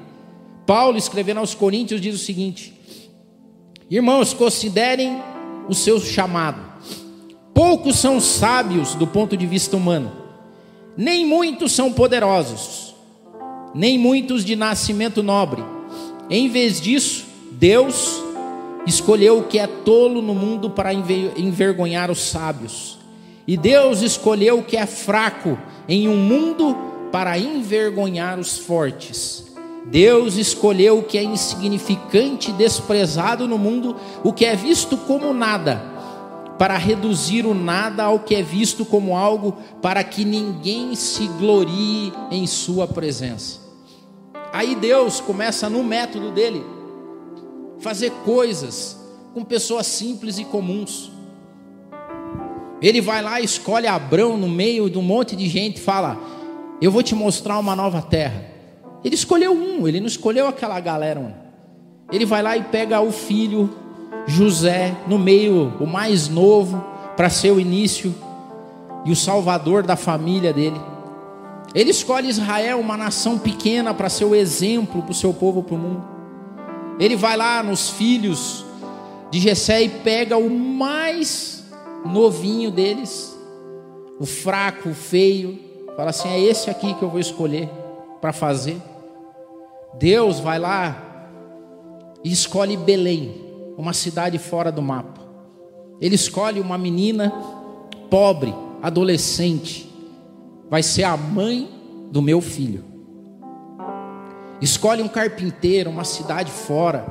[0.67, 2.75] Paulo, escrevendo aos Coríntios, diz o seguinte:
[3.91, 5.23] Irmãos, considerem
[5.69, 6.61] o seu chamado.
[7.55, 10.11] Poucos são sábios do ponto de vista humano,
[10.97, 12.95] nem muitos são poderosos,
[13.75, 15.63] nem muitos de nascimento nobre.
[16.31, 18.32] Em vez disso, Deus
[18.87, 22.99] escolheu o que é tolo no mundo para envergonhar os sábios.
[23.47, 26.77] E Deus escolheu o que é fraco em um mundo
[27.11, 29.53] para envergonhar os fortes.
[29.87, 35.35] Deus escolheu o que é insignificante e desprezado no mundo, o que é visto como
[35.35, 35.83] nada,
[36.57, 42.13] para reduzir o nada ao que é visto como algo, para que ninguém se glorie
[42.31, 43.61] em Sua presença.
[44.53, 46.65] Aí Deus começa no método dele
[47.83, 48.97] fazer coisas
[49.35, 51.11] com pessoas simples e comuns.
[52.81, 56.19] Ele vai lá, escolhe Abrão no meio de um monte de gente, fala:
[56.81, 58.45] Eu vou te mostrar uma nova terra.
[59.05, 61.43] Ele escolheu um, ele não escolheu aquela galera.
[62.11, 63.71] Ele vai lá e pega o filho
[64.27, 66.85] José, no meio, o mais novo,
[67.17, 68.15] para ser o início
[69.05, 70.81] e o salvador da família dele.
[71.75, 75.75] Ele escolhe Israel, uma nação pequena, para ser o exemplo para o seu povo, para
[75.75, 76.12] o mundo.
[77.03, 78.65] Ele vai lá nos filhos
[79.29, 81.65] de Jessé e pega o mais
[82.07, 83.37] novinho deles,
[84.21, 85.59] o fraco, o feio,
[85.97, 87.69] fala assim: é esse aqui que eu vou escolher
[88.21, 88.81] para fazer.
[89.99, 91.27] Deus vai lá
[92.23, 93.35] e escolhe Belém,
[93.77, 95.21] uma cidade fora do mapa.
[96.01, 97.33] Ele escolhe uma menina
[98.11, 99.93] pobre, adolescente,
[100.71, 101.69] vai ser a mãe
[102.13, 102.92] do meu filho.
[104.63, 107.05] Escolhe um carpinteiro, uma cidade fora,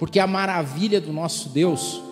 [0.00, 2.02] porque a maravilha do nosso Deus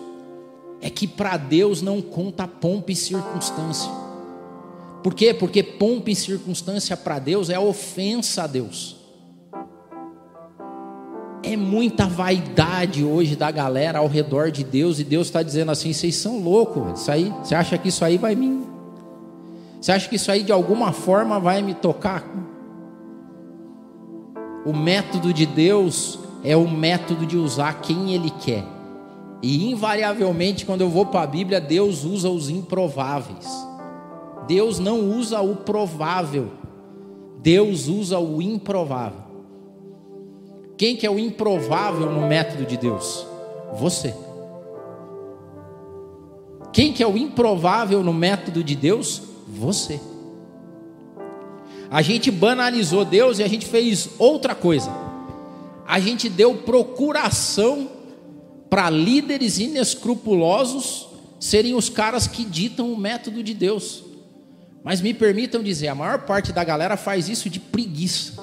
[0.81, 3.91] é que para Deus não conta pompa e circunstância.
[5.03, 5.33] Por quê?
[5.33, 8.95] Porque pompa e circunstância para Deus é ofensa a Deus.
[11.43, 15.91] É muita vaidade hoje da galera ao redor de Deus e Deus está dizendo assim:
[15.91, 18.63] vocês são loucos, isso aí, você acha que isso aí vai me.
[19.81, 22.23] Você acha que isso aí de alguma forma vai me tocar?
[24.65, 28.63] O método de Deus é o método de usar quem Ele quer.
[29.41, 33.47] E invariavelmente, quando eu vou para a Bíblia, Deus usa os improváveis.
[34.47, 36.51] Deus não usa o provável.
[37.41, 39.21] Deus usa o improvável.
[40.77, 43.27] Quem que é o improvável no método de Deus?
[43.73, 44.13] Você.
[46.71, 49.21] Quem que é o improvável no método de Deus?
[49.47, 49.99] Você.
[51.93, 54.91] A gente banalizou Deus e a gente fez outra coisa.
[55.85, 57.87] A gente deu procuração
[58.67, 61.07] para líderes inescrupulosos
[61.39, 64.03] serem os caras que ditam o método de Deus.
[64.83, 68.41] Mas me permitam dizer, a maior parte da galera faz isso de preguiça.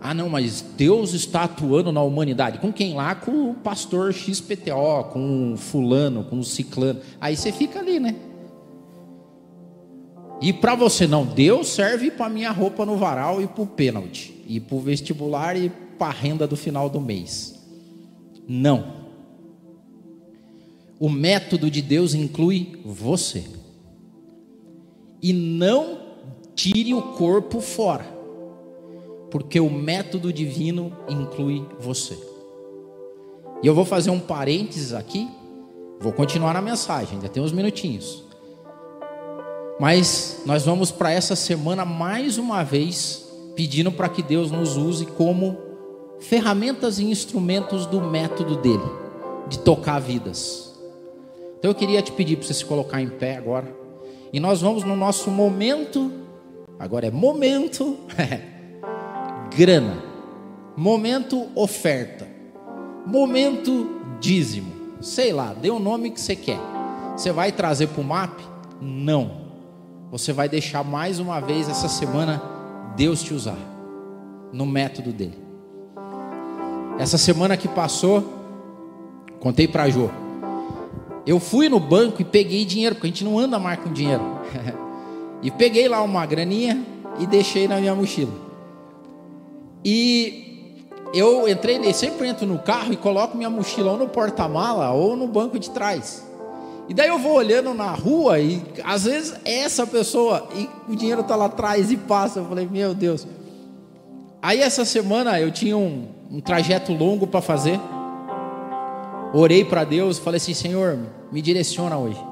[0.00, 2.60] Ah, não, mas Deus está atuando na humanidade.
[2.60, 3.16] Com quem lá?
[3.16, 7.00] Com o pastor XPTO, com o fulano, com o ciclano.
[7.20, 8.14] Aí você fica ali, né?
[10.40, 14.34] E para você não, Deus serve para minha roupa no varal e para o pênalti,
[14.46, 17.54] e para o vestibular e para a renda do final do mês.
[18.46, 19.04] Não.
[20.98, 23.44] O método de Deus inclui você.
[25.22, 26.00] E não
[26.54, 28.06] tire o corpo fora,
[29.30, 32.16] porque o método divino inclui você.
[33.62, 35.26] E eu vou fazer um parênteses aqui,
[35.98, 38.23] vou continuar na mensagem, ainda tem uns minutinhos.
[39.78, 45.06] Mas nós vamos para essa semana mais uma vez pedindo para que Deus nos use
[45.06, 45.56] como
[46.20, 48.84] ferramentas e instrumentos do método dele,
[49.48, 50.74] de tocar vidas.
[51.58, 53.74] Então eu queria te pedir para você se colocar em pé agora.
[54.32, 56.10] E nós vamos no nosso momento,
[56.78, 57.96] agora é momento,
[59.56, 60.02] grana,
[60.76, 62.26] momento oferta,
[63.06, 63.88] momento
[64.20, 66.58] dízimo, sei lá, dê o nome que você quer.
[67.16, 68.40] Você vai trazer para o MAP?
[68.80, 69.43] Não.
[70.10, 72.42] Você vai deixar mais uma vez essa semana
[72.96, 73.58] Deus te usar
[74.52, 75.38] no método dele.
[76.98, 78.24] Essa semana que passou,
[79.40, 80.08] contei para Jô.
[81.26, 84.22] Eu fui no banco e peguei dinheiro, porque a gente não anda mais com dinheiro.
[85.42, 86.84] e peguei lá uma graninha
[87.18, 88.32] e deixei na minha mochila.
[89.84, 95.16] E eu entrei, sempre entro no carro e coloco minha mochila ou no porta-mala ou
[95.16, 96.24] no banco de trás.
[96.88, 101.22] E daí eu vou olhando na rua e às vezes essa pessoa e o dinheiro
[101.22, 102.40] está lá atrás e passa.
[102.40, 103.26] Eu falei, meu Deus.
[104.42, 107.80] Aí essa semana eu tinha um, um trajeto longo para fazer.
[109.32, 110.98] Orei para Deus, falei assim: Senhor,
[111.32, 112.22] me direciona hoje.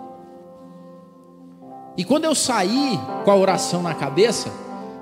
[1.97, 4.53] E quando eu saí com a oração na cabeça,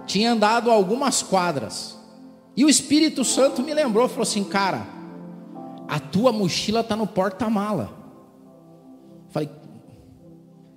[0.07, 1.99] tinha andado algumas quadras.
[2.57, 4.87] E o Espírito Santo me lembrou, falou assim: Cara,
[5.89, 8.00] a tua mochila está no porta-mala.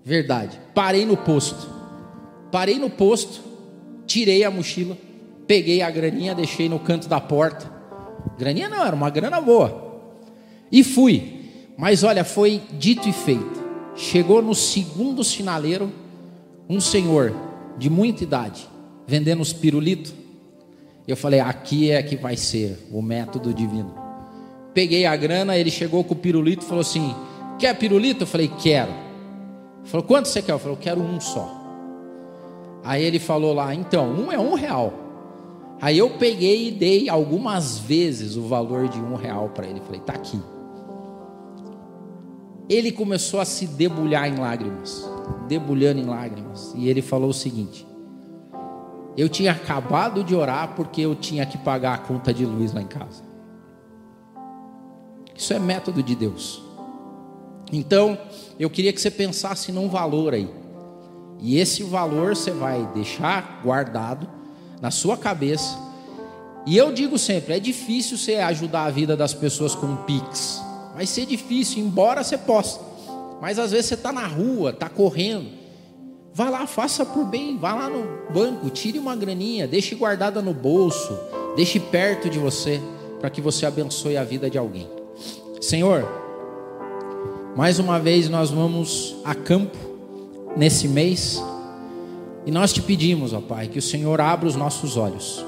[0.04, 0.60] Verdade.
[0.74, 1.72] Parei no posto.
[2.52, 3.42] Parei no posto,
[4.06, 4.96] tirei a mochila,
[5.48, 7.68] peguei a graninha, deixei no canto da porta.
[8.38, 10.02] Graninha não, era uma grana boa.
[10.72, 11.42] E fui.
[11.76, 13.64] Mas olha, foi dito e feito.
[13.96, 15.92] Chegou no segundo sinaleiro
[16.70, 17.36] um senhor
[17.76, 18.68] de muita idade,
[19.08, 20.14] vendendo os pirulitos.
[21.08, 23.96] Eu falei, aqui é que vai ser o método divino.
[24.74, 27.16] Peguei a grana, ele chegou com o pirulito e falou assim:
[27.60, 28.24] Quer pirulito?
[28.24, 29.03] Eu falei, quero.
[29.86, 30.54] Falou, quanto você quer?
[30.54, 31.62] Eu falei, eu quero um só.
[32.84, 34.94] Aí ele falou lá, então, um é um real.
[35.82, 39.82] Aí eu peguei e dei algumas vezes o valor de um real para ele.
[39.82, 40.40] Falei, tá aqui.
[42.70, 45.10] Ele começou a se debulhar em lágrimas,
[45.48, 46.74] debulhando em lágrimas.
[46.76, 47.86] E ele falou o seguinte:
[49.18, 52.82] Eu tinha acabado de orar porque eu tinha que pagar a conta de luz lá
[52.82, 53.22] em casa.
[55.36, 56.63] Isso é método de Deus.
[57.74, 58.18] Então,
[58.60, 60.48] eu queria que você pensasse num valor aí.
[61.42, 64.30] E esse valor você vai deixar guardado
[64.80, 65.78] na sua cabeça.
[66.66, 70.62] E eu digo sempre, é difícil você ajudar a vida das pessoas com Pix.
[70.94, 72.80] Vai ser difícil, embora você possa.
[73.42, 75.50] Mas às vezes você está na rua, está correndo.
[76.32, 77.58] Vai lá, faça por bem.
[77.58, 81.18] Vá lá no banco, tire uma graninha, deixe guardada no bolso,
[81.56, 82.80] deixe perto de você,
[83.20, 84.88] para que você abençoe a vida de alguém.
[85.60, 86.23] Senhor,
[87.56, 89.78] mais uma vez nós vamos a campo
[90.58, 91.42] nesse mês
[92.46, 95.46] e nós te pedimos, ó Pai, que o Senhor abra os nossos olhos.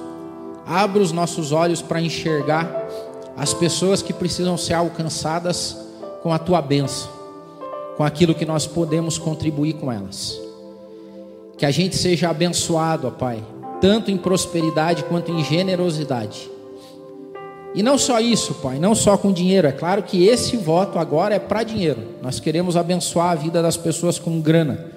[0.65, 2.87] Abra os nossos olhos para enxergar
[3.35, 5.77] as pessoas que precisam ser alcançadas
[6.23, 7.09] com a tua bênção,
[7.97, 10.39] com aquilo que nós podemos contribuir com elas.
[11.57, 13.43] Que a gente seja abençoado, ó Pai,
[13.81, 16.49] tanto em prosperidade quanto em generosidade.
[17.75, 19.67] E não só isso, Pai, não só com dinheiro.
[19.67, 22.15] É claro que esse voto agora é para dinheiro.
[22.21, 24.91] Nós queremos abençoar a vida das pessoas com grana.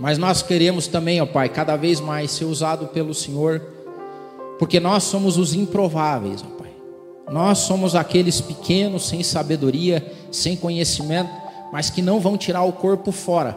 [0.00, 3.62] Mas nós queremos também, ó Pai, cada vez mais ser usado pelo Senhor,
[4.58, 6.72] porque nós somos os improváveis, ó Pai.
[7.30, 11.30] Nós somos aqueles pequenos, sem sabedoria, sem conhecimento,
[11.72, 13.56] mas que não vão tirar o corpo fora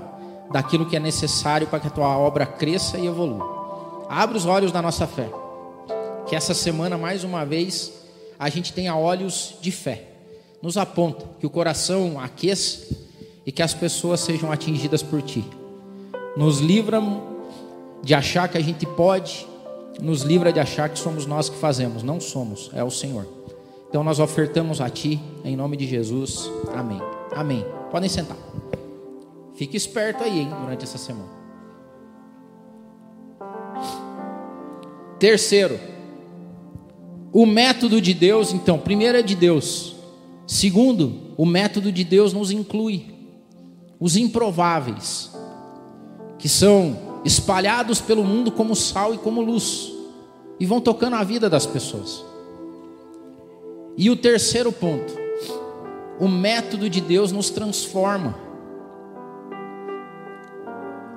[0.51, 4.05] daquilo que é necessário para que a tua obra cresça e evolua.
[4.07, 5.27] Abre os olhos da nossa fé.
[6.27, 7.93] Que essa semana, mais uma vez,
[8.37, 10.03] a gente tenha olhos de fé.
[10.61, 12.85] Nos aponta, que o coração aqueça
[13.45, 15.45] e que as pessoas sejam atingidas por ti.
[16.35, 17.01] Nos livra
[18.03, 19.47] de achar que a gente pode,
[20.01, 22.03] nos livra de achar que somos nós que fazemos.
[22.03, 23.25] Não somos, é o Senhor.
[23.89, 26.51] Então nós ofertamos a Ti, em nome de Jesus.
[26.73, 27.01] Amém.
[27.33, 27.65] Amém.
[27.89, 28.37] Podem sentar.
[29.55, 31.37] Fique esperto aí, hein, durante essa semana.
[35.17, 35.79] Terceiro,
[37.31, 39.95] o método de Deus, então, primeiro é de Deus.
[40.45, 43.15] Segundo, o método de Deus nos inclui
[43.99, 45.31] os improváveis,
[46.37, 49.91] que são espalhados pelo mundo como sal e como luz,
[50.59, 52.23] e vão tocando a vida das pessoas.
[53.97, 55.13] E o terceiro ponto,
[56.19, 58.37] o método de Deus nos transforma.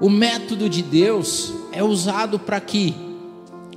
[0.00, 3.09] O método de Deus é usado para que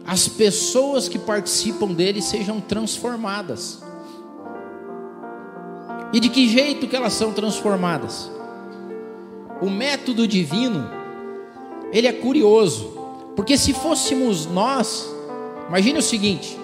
[0.06, 3.82] as pessoas que participam dele sejam transformadas.
[6.12, 8.30] E de que jeito que elas são transformadas?
[9.62, 10.90] O método divino,
[11.92, 12.94] ele é curioso,
[13.36, 15.10] porque se fôssemos nós,
[15.68, 16.60] imagine o seguinte: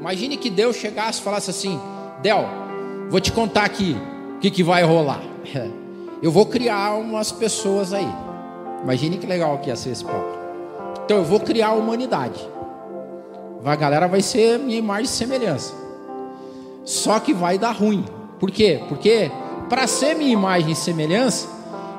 [0.00, 1.78] Imagine que Deus chegasse e falasse assim:
[2.22, 2.44] Del,
[3.10, 3.96] vou te contar aqui
[4.36, 5.22] o que, que vai rolar.
[6.22, 8.08] Eu vou criar umas pessoas aí.
[8.82, 10.36] Imagine que legal que ia ser esse papo.
[11.04, 12.44] Então eu vou criar a humanidade.
[13.64, 15.74] A galera vai ser minha imagem e semelhança.
[16.84, 18.04] Só que vai dar ruim.
[18.38, 18.80] Por quê?
[18.88, 19.30] Porque
[19.68, 21.48] para ser minha imagem e semelhança,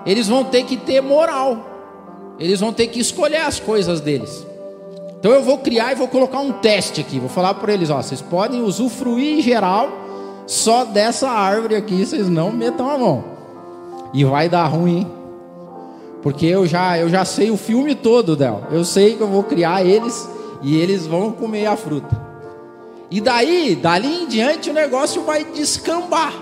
[0.06, 2.36] eles vão ter que ter moral.
[2.40, 4.46] Eles vão ter que escolher as coisas deles.
[5.20, 7.20] Então eu vou criar e vou colocar um teste aqui.
[7.20, 9.90] Vou falar para eles, ó, vocês podem usufruir em geral
[10.48, 13.24] só dessa árvore aqui, vocês não metam a mão.
[14.14, 15.06] E vai dar ruim?
[16.22, 18.68] Porque eu já, eu já sei o filme todo dela.
[18.72, 20.28] Eu sei que eu vou criar eles
[20.62, 22.30] e eles vão comer a fruta.
[23.12, 26.34] E daí, dali em diante o negócio vai descambar.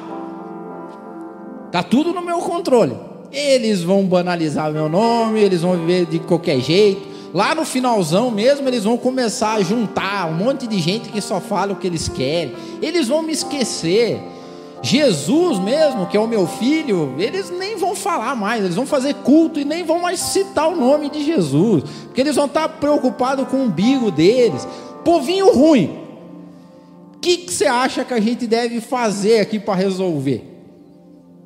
[1.72, 2.98] Tá tudo no meu controle.
[3.32, 7.08] Eles vão banalizar meu nome, eles vão viver de qualquer jeito.
[7.34, 11.40] Lá no finalzão mesmo, eles vão começar a juntar um monte de gente que só
[11.40, 12.54] fala o que eles querem.
[12.82, 14.20] Eles vão me esquecer.
[14.82, 19.14] Jesus mesmo, que é o meu filho, eles nem vão falar mais, eles vão fazer
[19.16, 23.48] culto e nem vão mais citar o nome de Jesus, porque eles vão estar preocupados
[23.48, 24.68] com o umbigo deles.
[25.04, 26.04] Povinho ruim.
[27.16, 30.54] O que, você acha que a gente deve fazer aqui para resolver?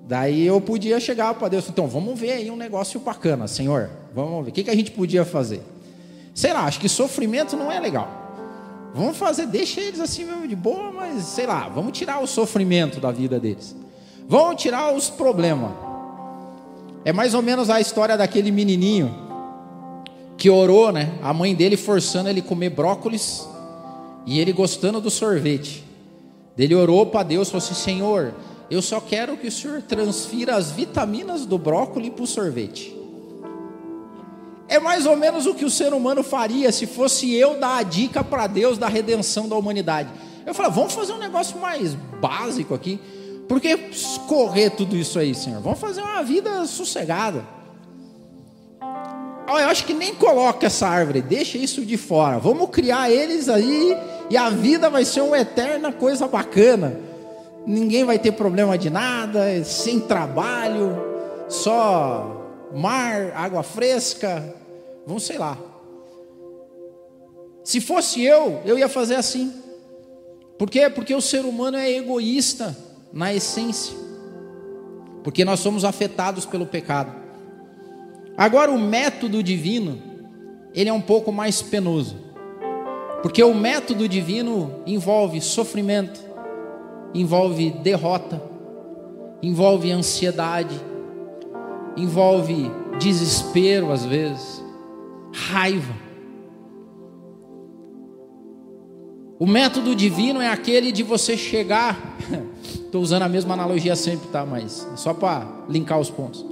[0.07, 3.89] Daí eu podia chegar para Deus, então vamos ver aí um negócio bacana, Senhor.
[4.13, 5.61] Vamos ver, o que, que a gente podia fazer?
[6.35, 8.20] Sei lá, acho que sofrimento não é legal.
[8.93, 12.99] Vamos fazer, deixa eles assim mesmo de boa, mas sei lá, vamos tirar o sofrimento
[12.99, 13.75] da vida deles.
[14.27, 15.71] Vamos tirar os problemas.
[17.03, 19.13] É mais ou menos a história daquele menininho
[20.37, 21.13] que orou, né?
[21.21, 23.47] A mãe dele forçando ele comer brócolis
[24.25, 25.83] e ele gostando do sorvete.
[26.57, 28.35] Ele orou para Deus, falou assim: Senhor,
[28.69, 33.00] eu só quero que o Senhor transfira as vitaminas do brócolis para o sorvete.
[34.71, 37.83] É mais ou menos o que o ser humano faria se fosse eu dar a
[37.83, 40.07] dica para Deus da redenção da humanidade.
[40.45, 42.97] Eu falo, vamos fazer um negócio mais básico aqui.
[43.49, 43.77] Por que
[44.29, 45.59] correr tudo isso aí, Senhor?
[45.59, 47.45] Vamos fazer uma vida sossegada.
[49.49, 52.39] Eu acho que nem coloca essa árvore, deixa isso de fora.
[52.39, 53.97] Vamos criar eles aí
[54.29, 56.97] e a vida vai ser uma eterna coisa bacana.
[57.67, 60.97] Ninguém vai ter problema de nada, sem trabalho,
[61.49, 62.37] só
[62.73, 64.60] mar, água fresca,
[65.05, 65.57] vamos sei lá.
[67.63, 69.53] Se fosse eu, eu ia fazer assim.
[70.57, 70.89] Por quê?
[70.89, 72.75] Porque o ser humano é egoísta
[73.11, 73.95] na essência.
[75.23, 77.21] Porque nós somos afetados pelo pecado.
[78.37, 80.01] Agora o método divino,
[80.73, 82.15] ele é um pouco mais penoso.
[83.21, 86.19] Porque o método divino envolve sofrimento,
[87.13, 88.41] envolve derrota,
[89.43, 90.79] envolve ansiedade,
[91.95, 94.60] envolve desespero às vezes,
[95.33, 95.93] raiva.
[99.39, 102.17] O método divino é aquele de você chegar.
[102.63, 104.45] Estou usando a mesma analogia sempre, tá?
[104.45, 106.45] Mas só para linkar os pontos.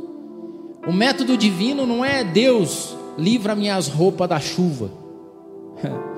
[0.88, 4.90] O método divino não é Deus livra minhas roupas da chuva.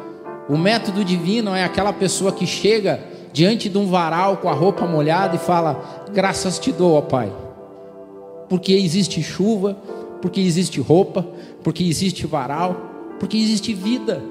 [0.50, 3.02] O método divino é aquela pessoa que chega
[3.32, 7.32] diante de um varal com a roupa molhada e fala: Graças te dou, ó Pai,
[8.50, 9.78] porque existe chuva,
[10.22, 11.26] porque existe roupa,
[11.64, 12.76] porque existe varal,
[13.20, 14.22] porque existe vida.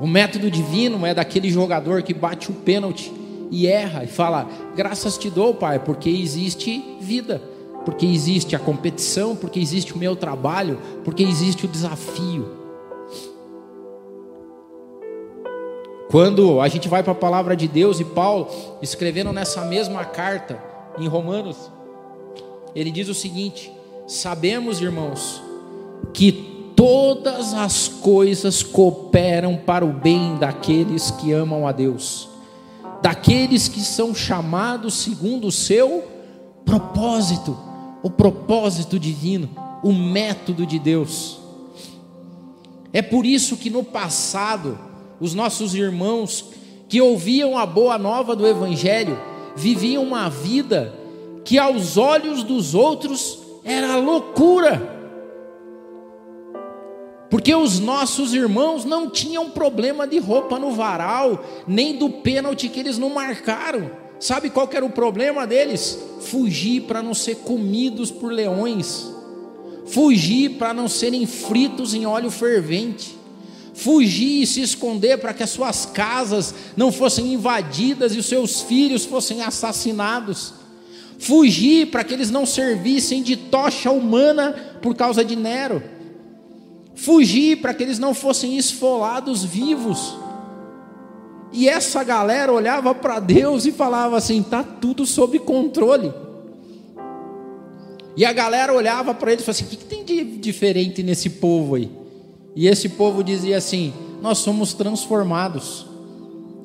[0.00, 3.12] O método divino é daquele jogador que bate o pênalti
[3.50, 7.40] e erra e fala: Graças te dou, Pai, porque existe vida,
[7.84, 12.64] porque existe a competição, porque existe o meu trabalho, porque existe o desafio.
[16.10, 18.48] Quando a gente vai para a palavra de Deus e Paulo,
[18.80, 20.62] escrevendo nessa mesma carta,
[20.98, 21.70] em Romanos,
[22.74, 23.72] ele diz o seguinte:
[24.06, 25.42] Sabemos, irmãos,
[26.12, 26.30] que
[26.76, 32.28] todas as coisas cooperam para o bem daqueles que amam a Deus,
[33.00, 36.04] daqueles que são chamados segundo o seu
[36.66, 37.56] propósito,
[38.02, 39.48] o propósito divino,
[39.82, 41.38] o método de Deus.
[42.92, 44.78] É por isso que no passado,
[45.18, 46.44] os nossos irmãos
[46.90, 49.18] que ouviam a boa nova do Evangelho
[49.56, 50.94] viviam uma vida
[51.42, 54.92] que aos olhos dos outros era loucura.
[57.30, 62.78] Porque os nossos irmãos não tinham problema de roupa no varal, nem do pênalti que
[62.78, 63.90] eles não marcaram.
[64.20, 65.98] Sabe qual era o problema deles?
[66.20, 69.12] Fugir para não ser comidos por leões,
[69.86, 73.24] fugir para não serem fritos em óleo fervente
[73.74, 78.62] fugir e se esconder para que as suas casas não fossem invadidas e os seus
[78.62, 80.54] filhos fossem assassinados.
[81.24, 84.52] Fugir para que eles não servissem de tocha humana
[84.82, 85.82] por causa de Nero.
[86.94, 90.14] Fugir para que eles não fossem esfolados vivos.
[91.50, 96.12] E essa galera olhava para Deus e falava assim: está tudo sob controle.
[98.18, 101.02] E a galera olhava para ele e falava assim: o que, que tem de diferente
[101.02, 101.90] nesse povo aí?
[102.54, 105.86] E esse povo dizia assim: Nós somos transformados.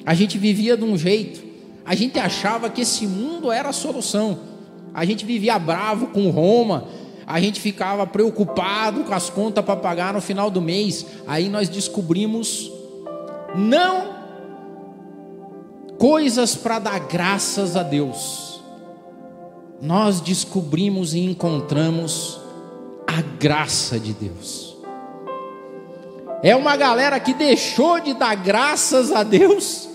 [0.06, 1.42] A gente vivia de um jeito,
[1.86, 4.49] a gente achava que esse mundo era a solução.
[4.94, 6.86] A gente vivia bravo com Roma,
[7.30, 11.06] a gente ficava preocupado com as contas para pagar no final do mês.
[11.28, 12.72] Aí nós descobrimos
[13.56, 14.18] não
[16.00, 18.60] coisas para dar graças a Deus.
[19.80, 22.42] Nós descobrimos e encontramos
[23.06, 24.76] a graça de Deus.
[26.42, 29.88] É uma galera que deixou de dar graças a Deus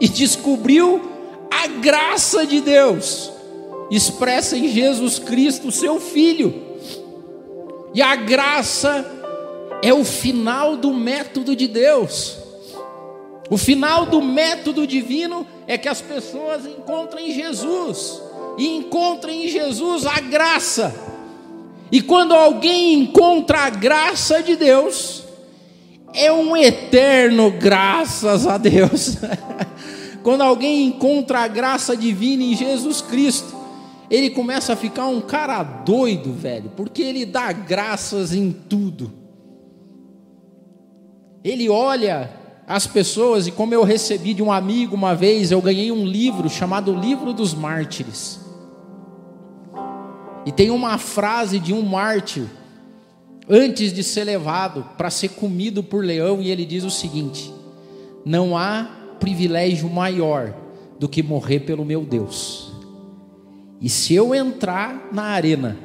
[0.00, 1.00] e descobriu
[1.50, 3.32] a graça de Deus
[3.90, 6.54] expressa em Jesus Cristo, seu Filho.
[7.94, 9.04] E a graça
[9.82, 12.38] é o final do método de Deus.
[13.48, 18.20] O final do método divino é que as pessoas encontrem Jesus
[18.58, 20.94] e encontrem em Jesus a graça.
[21.90, 25.22] E quando alguém encontra a graça de Deus,
[26.12, 29.16] é um eterno graças a Deus.
[30.24, 33.55] Quando alguém encontra a graça divina em Jesus Cristo,
[34.10, 39.12] ele começa a ficar um cara doido, velho, porque ele dá graças em tudo.
[41.42, 42.30] Ele olha
[42.66, 46.48] as pessoas, e como eu recebi de um amigo uma vez, eu ganhei um livro
[46.48, 48.40] chamado Livro dos Mártires.
[50.44, 52.46] E tem uma frase de um mártir
[53.48, 57.52] antes de ser levado para ser comido por leão, e ele diz o seguinte:
[58.24, 58.88] Não há
[59.18, 60.54] privilégio maior
[60.98, 62.65] do que morrer pelo meu Deus.
[63.80, 65.76] E se eu entrar na arena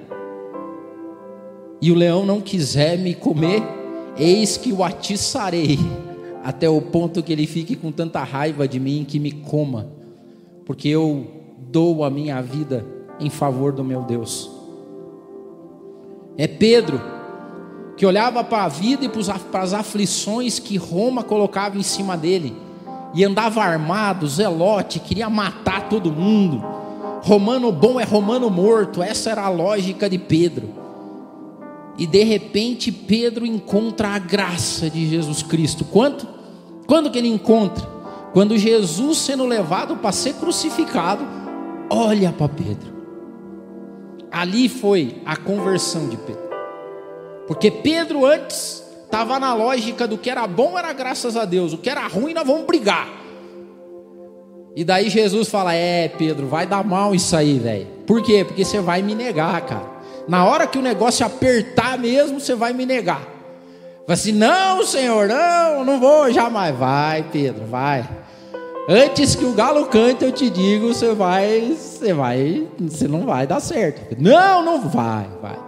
[1.82, 3.62] e o leão não quiser me comer,
[4.18, 5.80] eis que o atiçarei,
[6.44, 9.90] até o ponto que ele fique com tanta raiva de mim que me coma,
[10.66, 11.28] porque eu
[11.58, 12.86] dou a minha vida
[13.20, 14.50] em favor do meu Deus.
[16.38, 17.02] É Pedro
[17.98, 22.56] que olhava para a vida e para as aflições que Roma colocava em cima dele,
[23.14, 26.81] e andava armado, zelote, queria matar todo mundo.
[27.22, 30.70] Romano bom é romano morto, essa era a lógica de Pedro.
[31.98, 35.86] E de repente Pedro encontra a graça de Jesus Cristo.
[35.86, 36.28] Quanto?
[36.88, 37.88] Quando que ele encontra?
[38.34, 41.24] Quando Jesus sendo levado para ser crucificado,
[41.90, 42.92] olha para Pedro.
[44.32, 46.50] Ali foi a conversão de Pedro.
[47.46, 51.78] Porque Pedro antes estava na lógica do que era bom era graças a Deus, o
[51.78, 53.21] que era ruim nós vamos brigar.
[54.76, 57.88] E daí Jesus fala: É, Pedro, vai dar mal isso aí, velho.
[58.06, 58.44] Por quê?
[58.46, 59.92] Porque você vai me negar, cara.
[60.28, 63.22] Na hora que o negócio apertar mesmo, você vai me negar.
[64.08, 66.76] Vai assim: Não, Senhor, não, não vou jamais.
[66.76, 68.08] Vai, Pedro, vai.
[68.90, 73.46] Antes que o galo cante, eu te digo, você vai, você vai, você não vai
[73.46, 74.16] dar certo.
[74.20, 75.60] Não, não vai, vai.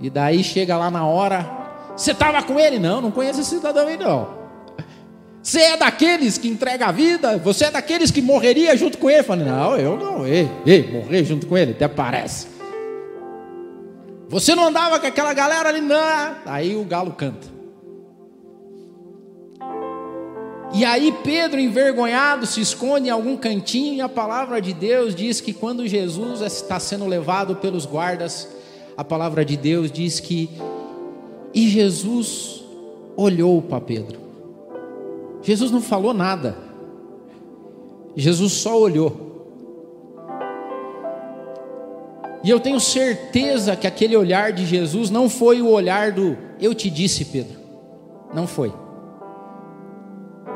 [0.00, 1.48] E daí chega lá na hora,
[1.96, 2.78] você estava com ele?
[2.78, 4.39] Não, não conheço esse cidadão aí não.
[5.42, 7.38] Você é daqueles que entrega a vida?
[7.38, 9.22] Você é daqueles que morreria junto com ele?
[9.22, 12.46] Falei, não, eu não, ei, ei, morrer junto com ele, até parece.
[14.28, 16.36] Você não andava com aquela galera ali, não.
[16.44, 17.48] Aí o galo canta.
[20.72, 25.40] E aí Pedro, envergonhado, se esconde em algum cantinho, e a palavra de Deus diz
[25.40, 28.46] que quando Jesus está sendo levado pelos guardas,
[28.96, 30.48] a palavra de Deus diz que
[31.52, 32.62] e Jesus
[33.16, 34.19] olhou para Pedro.
[35.42, 36.56] Jesus não falou nada.
[38.16, 39.30] Jesus só olhou.
[42.42, 46.74] E eu tenho certeza que aquele olhar de Jesus não foi o olhar do eu
[46.74, 47.58] te disse, Pedro.
[48.34, 48.72] Não foi.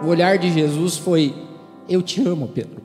[0.03, 1.35] O olhar de Jesus foi
[1.89, 2.82] eu te amo, Pedro.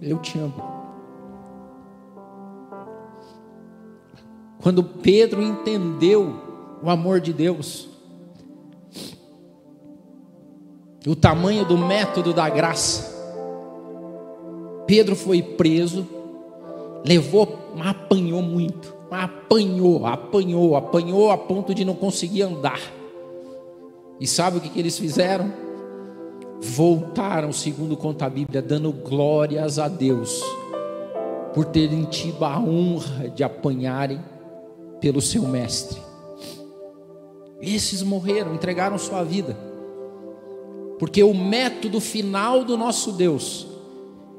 [0.00, 0.76] Eu te amo.
[4.60, 7.88] Quando Pedro entendeu o amor de Deus,
[11.10, 13.14] o tamanho do método da graça,
[14.86, 16.06] Pedro foi preso,
[17.04, 22.80] levou, mas apanhou muito, apanhou, apanhou, apanhou a ponto de não conseguir andar.
[24.20, 25.52] E sabe o que, que eles fizeram?
[26.60, 30.42] Voltaram, segundo conta a Bíblia, dando glórias a Deus
[31.52, 34.20] por terem tido a honra de apanharem
[35.00, 36.00] pelo seu mestre.
[37.60, 39.56] Esses morreram, entregaram sua vida.
[40.98, 43.66] Porque o método final do nosso Deus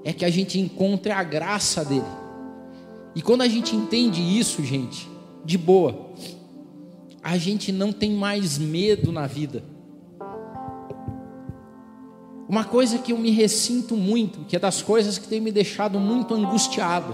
[0.04, 2.06] é que a gente encontre a graça dele.
[3.16, 5.10] E quando a gente entende isso, gente,
[5.44, 6.12] de boa,
[7.22, 9.64] a gente não tem mais medo na vida.
[12.48, 16.00] Uma coisa que eu me ressinto muito, que é das coisas que tem me deixado
[16.00, 17.14] muito angustiado,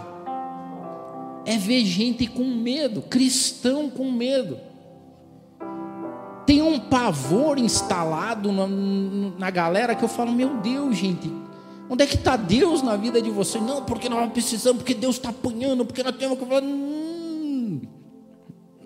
[1.45, 4.59] é ver gente com medo, cristão com medo.
[6.45, 11.31] Tem um pavor instalado na, na galera que eu falo, meu Deus, gente,
[11.89, 13.63] onde é que está Deus na vida de vocês?
[13.63, 16.63] Não, porque nós precisamos, porque Deus está apanhando, porque nós temos que falar.
[16.63, 17.81] Hum,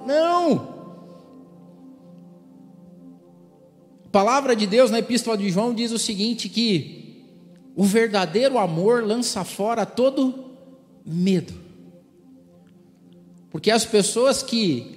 [0.06, 0.78] não.
[4.06, 6.98] A palavra de Deus na epístola de João diz o seguinte: que
[7.76, 10.46] o verdadeiro amor lança fora todo
[11.06, 11.54] medo.
[13.52, 14.97] Porque as pessoas que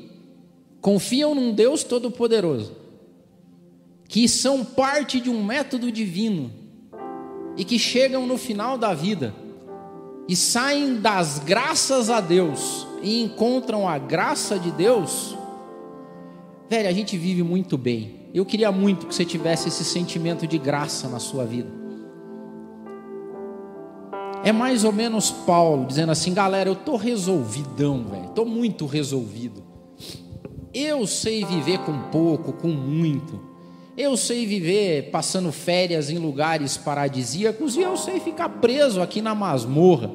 [0.81, 2.76] confiam num Deus Todo-Poderoso,
[4.09, 6.51] que são parte de um método divino,
[7.57, 9.35] e que chegam no final da vida
[10.28, 15.37] e saem das graças a Deus e encontram a graça de Deus,
[16.68, 18.20] velho, a gente vive muito bem.
[18.33, 21.68] Eu queria muito que você tivesse esse sentimento de graça na sua vida.
[24.45, 28.28] É mais ou menos Paulo dizendo assim, galera, eu tô resolvidão, velho.
[28.31, 29.70] Tô muito resolvido.
[30.73, 33.41] Eu sei viver com pouco, com muito.
[33.97, 39.35] Eu sei viver passando férias em lugares paradisíacos e eu sei ficar preso aqui na
[39.35, 40.11] masmorra.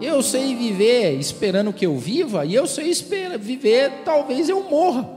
[0.00, 2.92] Eu sei viver esperando que eu viva e eu sei
[3.38, 5.08] viver talvez eu morra.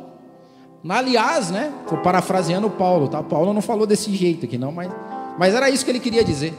[0.88, 1.74] Aliás, né?
[1.82, 3.24] Estou parafraseando Paulo, tá?
[3.24, 4.92] Paulo não falou desse jeito aqui, não, mas,
[5.40, 6.54] mas era isso que ele queria dizer.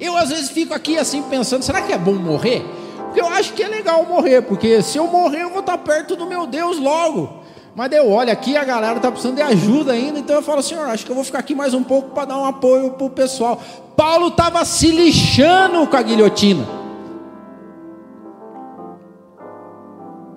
[0.00, 2.64] Eu às vezes fico aqui assim pensando, será que é bom morrer?
[3.08, 6.14] Porque eu acho que é legal morrer, porque se eu morrer eu vou estar perto
[6.14, 7.42] do meu Deus logo.
[7.74, 10.86] Mas eu olho aqui, a galera está precisando de ajuda ainda, então eu falo, Senhor,
[10.88, 13.10] acho que eu vou ficar aqui mais um pouco para dar um apoio para o
[13.10, 13.62] pessoal.
[13.96, 16.66] Paulo estava se lixando com a guilhotina.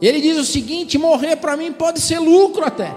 [0.01, 2.93] Ele diz o seguinte: morrer para mim pode ser lucro até.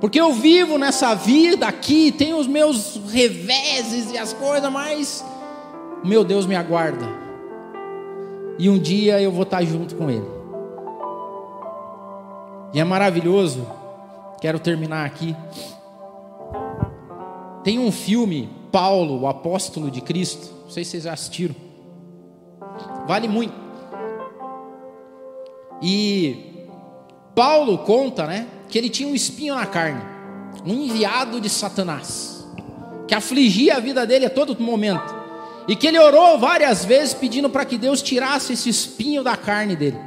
[0.00, 5.24] Porque eu vivo nessa vida aqui, tenho os meus reveses e as coisas, mas
[6.02, 7.21] meu Deus me aguarda.
[8.58, 10.26] E um dia eu vou estar junto com Ele.
[12.74, 13.66] E é maravilhoso,
[14.40, 15.36] quero terminar aqui.
[17.62, 21.54] Tem um filme, Paulo, o apóstolo de Cristo, não sei se vocês já assistiram.
[23.06, 23.54] Vale muito.
[25.82, 26.66] E
[27.34, 30.00] Paulo conta, né, que ele tinha um espinho na carne,
[30.64, 32.46] um enviado de Satanás,
[33.06, 35.21] que afligia a vida dele a todo momento.
[35.68, 39.76] E que ele orou várias vezes pedindo para que Deus tirasse esse espinho da carne
[39.76, 39.98] dele.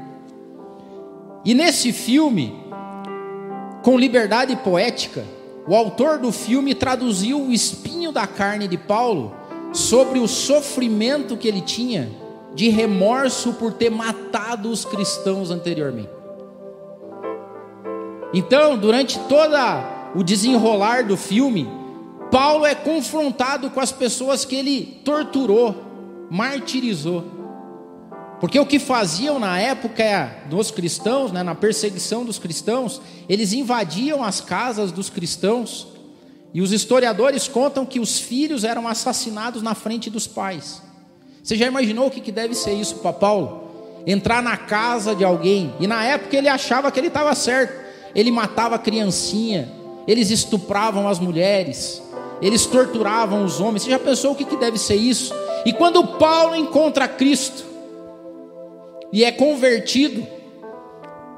[1.45, 2.55] E nesse filme,
[3.83, 5.23] com liberdade poética,
[5.67, 9.35] o autor do filme traduziu o espinho da carne de Paulo
[9.71, 12.09] sobre o sofrimento que ele tinha
[12.53, 16.09] de remorso por ter matado os cristãos anteriormente.
[18.33, 21.67] Então, durante toda o desenrolar do filme,
[22.36, 25.73] Paulo é confrontado com as pessoas que ele torturou,
[26.29, 27.23] martirizou.
[28.41, 34.21] Porque o que faziam na época dos cristãos, né, na perseguição dos cristãos, eles invadiam
[34.21, 35.88] as casas dos cristãos,
[36.53, 40.81] e os historiadores contam que os filhos eram assassinados na frente dos pais.
[41.41, 44.03] Você já imaginou o que deve ser isso para Paulo?
[44.05, 47.81] Entrar na casa de alguém, e na época ele achava que ele estava certo,
[48.13, 49.71] ele matava a criancinha,
[50.05, 52.01] eles estupravam as mulheres,
[52.41, 53.83] eles torturavam os homens.
[53.83, 55.33] Você já pensou o que, que deve ser isso?
[55.65, 57.63] E quando Paulo encontra Cristo
[59.11, 60.25] e é convertido,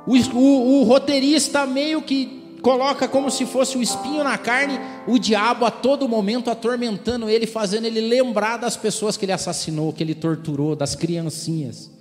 [0.06, 5.18] o, o, o roteirista meio que coloca como se fosse o espinho na carne, o
[5.18, 10.04] diabo a todo momento atormentando ele, fazendo ele lembrar das pessoas que ele assassinou, que
[10.04, 11.91] ele torturou, das criancinhas.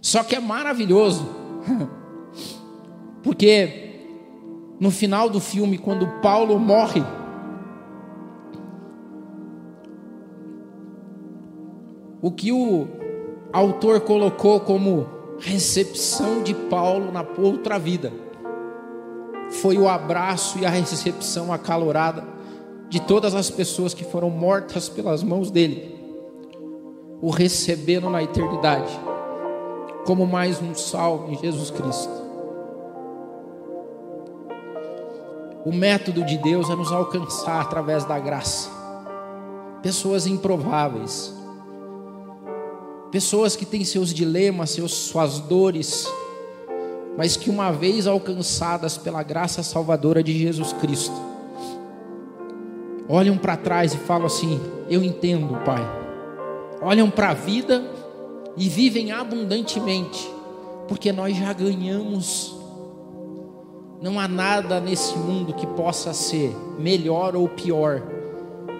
[0.00, 1.28] Só que é maravilhoso,
[3.22, 3.88] porque
[4.78, 7.02] no final do filme, quando Paulo morre,
[12.20, 12.86] o que o
[13.52, 15.06] autor colocou como
[15.38, 18.12] recepção de Paulo na outra vida.
[19.50, 22.24] Foi o abraço e a recepção acalorada
[22.88, 25.94] de todas as pessoas que foram mortas pelas mãos dele,
[27.20, 28.98] o receberam na eternidade,
[30.06, 32.28] como mais um salve em Jesus Cristo.
[35.66, 38.70] O método de Deus é nos alcançar através da graça,
[39.82, 41.37] pessoas improváveis,
[43.10, 46.06] pessoas que têm seus dilemas, seus, suas dores,
[47.16, 51.16] mas que uma vez alcançadas pela graça salvadora de Jesus Cristo,
[53.08, 55.82] olham para trás e falam assim: Eu entendo, Pai.
[56.80, 57.84] Olham para a vida
[58.56, 60.30] e vivem abundantemente,
[60.86, 62.56] porque nós já ganhamos.
[64.00, 68.00] Não há nada nesse mundo que possa ser melhor ou pior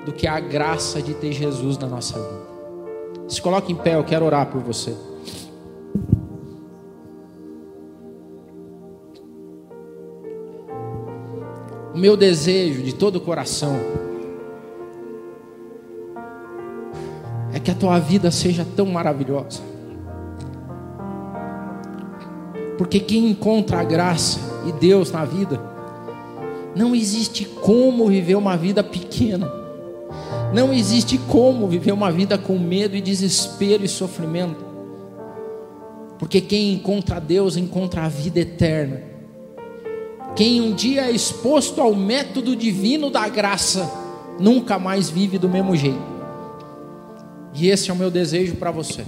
[0.07, 2.38] do que a graça de ter Jesus na nossa vida.
[3.29, 4.97] Se coloque em pé, eu quero orar por você.
[11.99, 13.77] o meu desejo de todo o coração
[17.53, 19.61] é que a tua vida seja tão maravilhosa.
[22.79, 25.61] Porque quem encontra a graça e Deus na vida,
[26.77, 29.58] não existe como viver uma vida pequena.
[30.53, 34.65] Não existe como viver uma vida com medo e desespero e sofrimento.
[36.19, 39.03] Porque quem encontra Deus encontra a vida eterna.
[40.35, 43.91] Quem um dia é exposto ao método divino da graça,
[44.39, 46.19] nunca mais vive do mesmo jeito.
[47.55, 49.05] E esse é o meu desejo para você.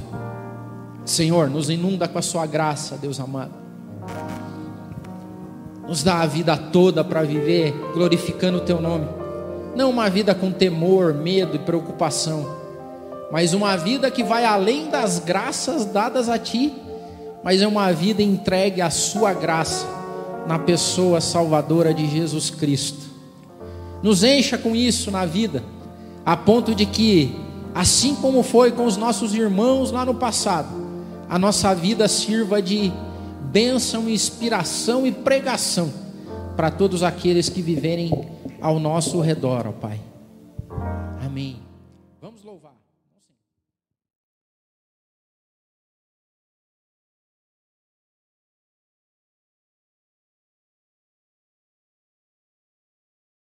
[1.04, 3.52] Senhor, nos inunda com a sua graça, Deus amado.
[5.86, 9.19] Nos dá a vida toda para viver glorificando o teu nome.
[9.74, 12.46] Não uma vida com temor, medo e preocupação,
[13.30, 16.74] mas uma vida que vai além das graças dadas a ti,
[17.44, 19.86] mas é uma vida entregue à sua graça
[20.46, 23.08] na pessoa salvadora de Jesus Cristo.
[24.02, 25.62] Nos encha com isso na vida,
[26.26, 27.36] a ponto de que,
[27.74, 30.68] assim como foi com os nossos irmãos lá no passado,
[31.28, 32.92] a nossa vida sirva de
[33.52, 35.92] bênção, inspiração e pregação
[36.56, 40.00] para todos aqueles que viverem ao nosso redor, ó Pai.
[41.24, 41.62] Amém.
[42.20, 42.79] Vamos louvar.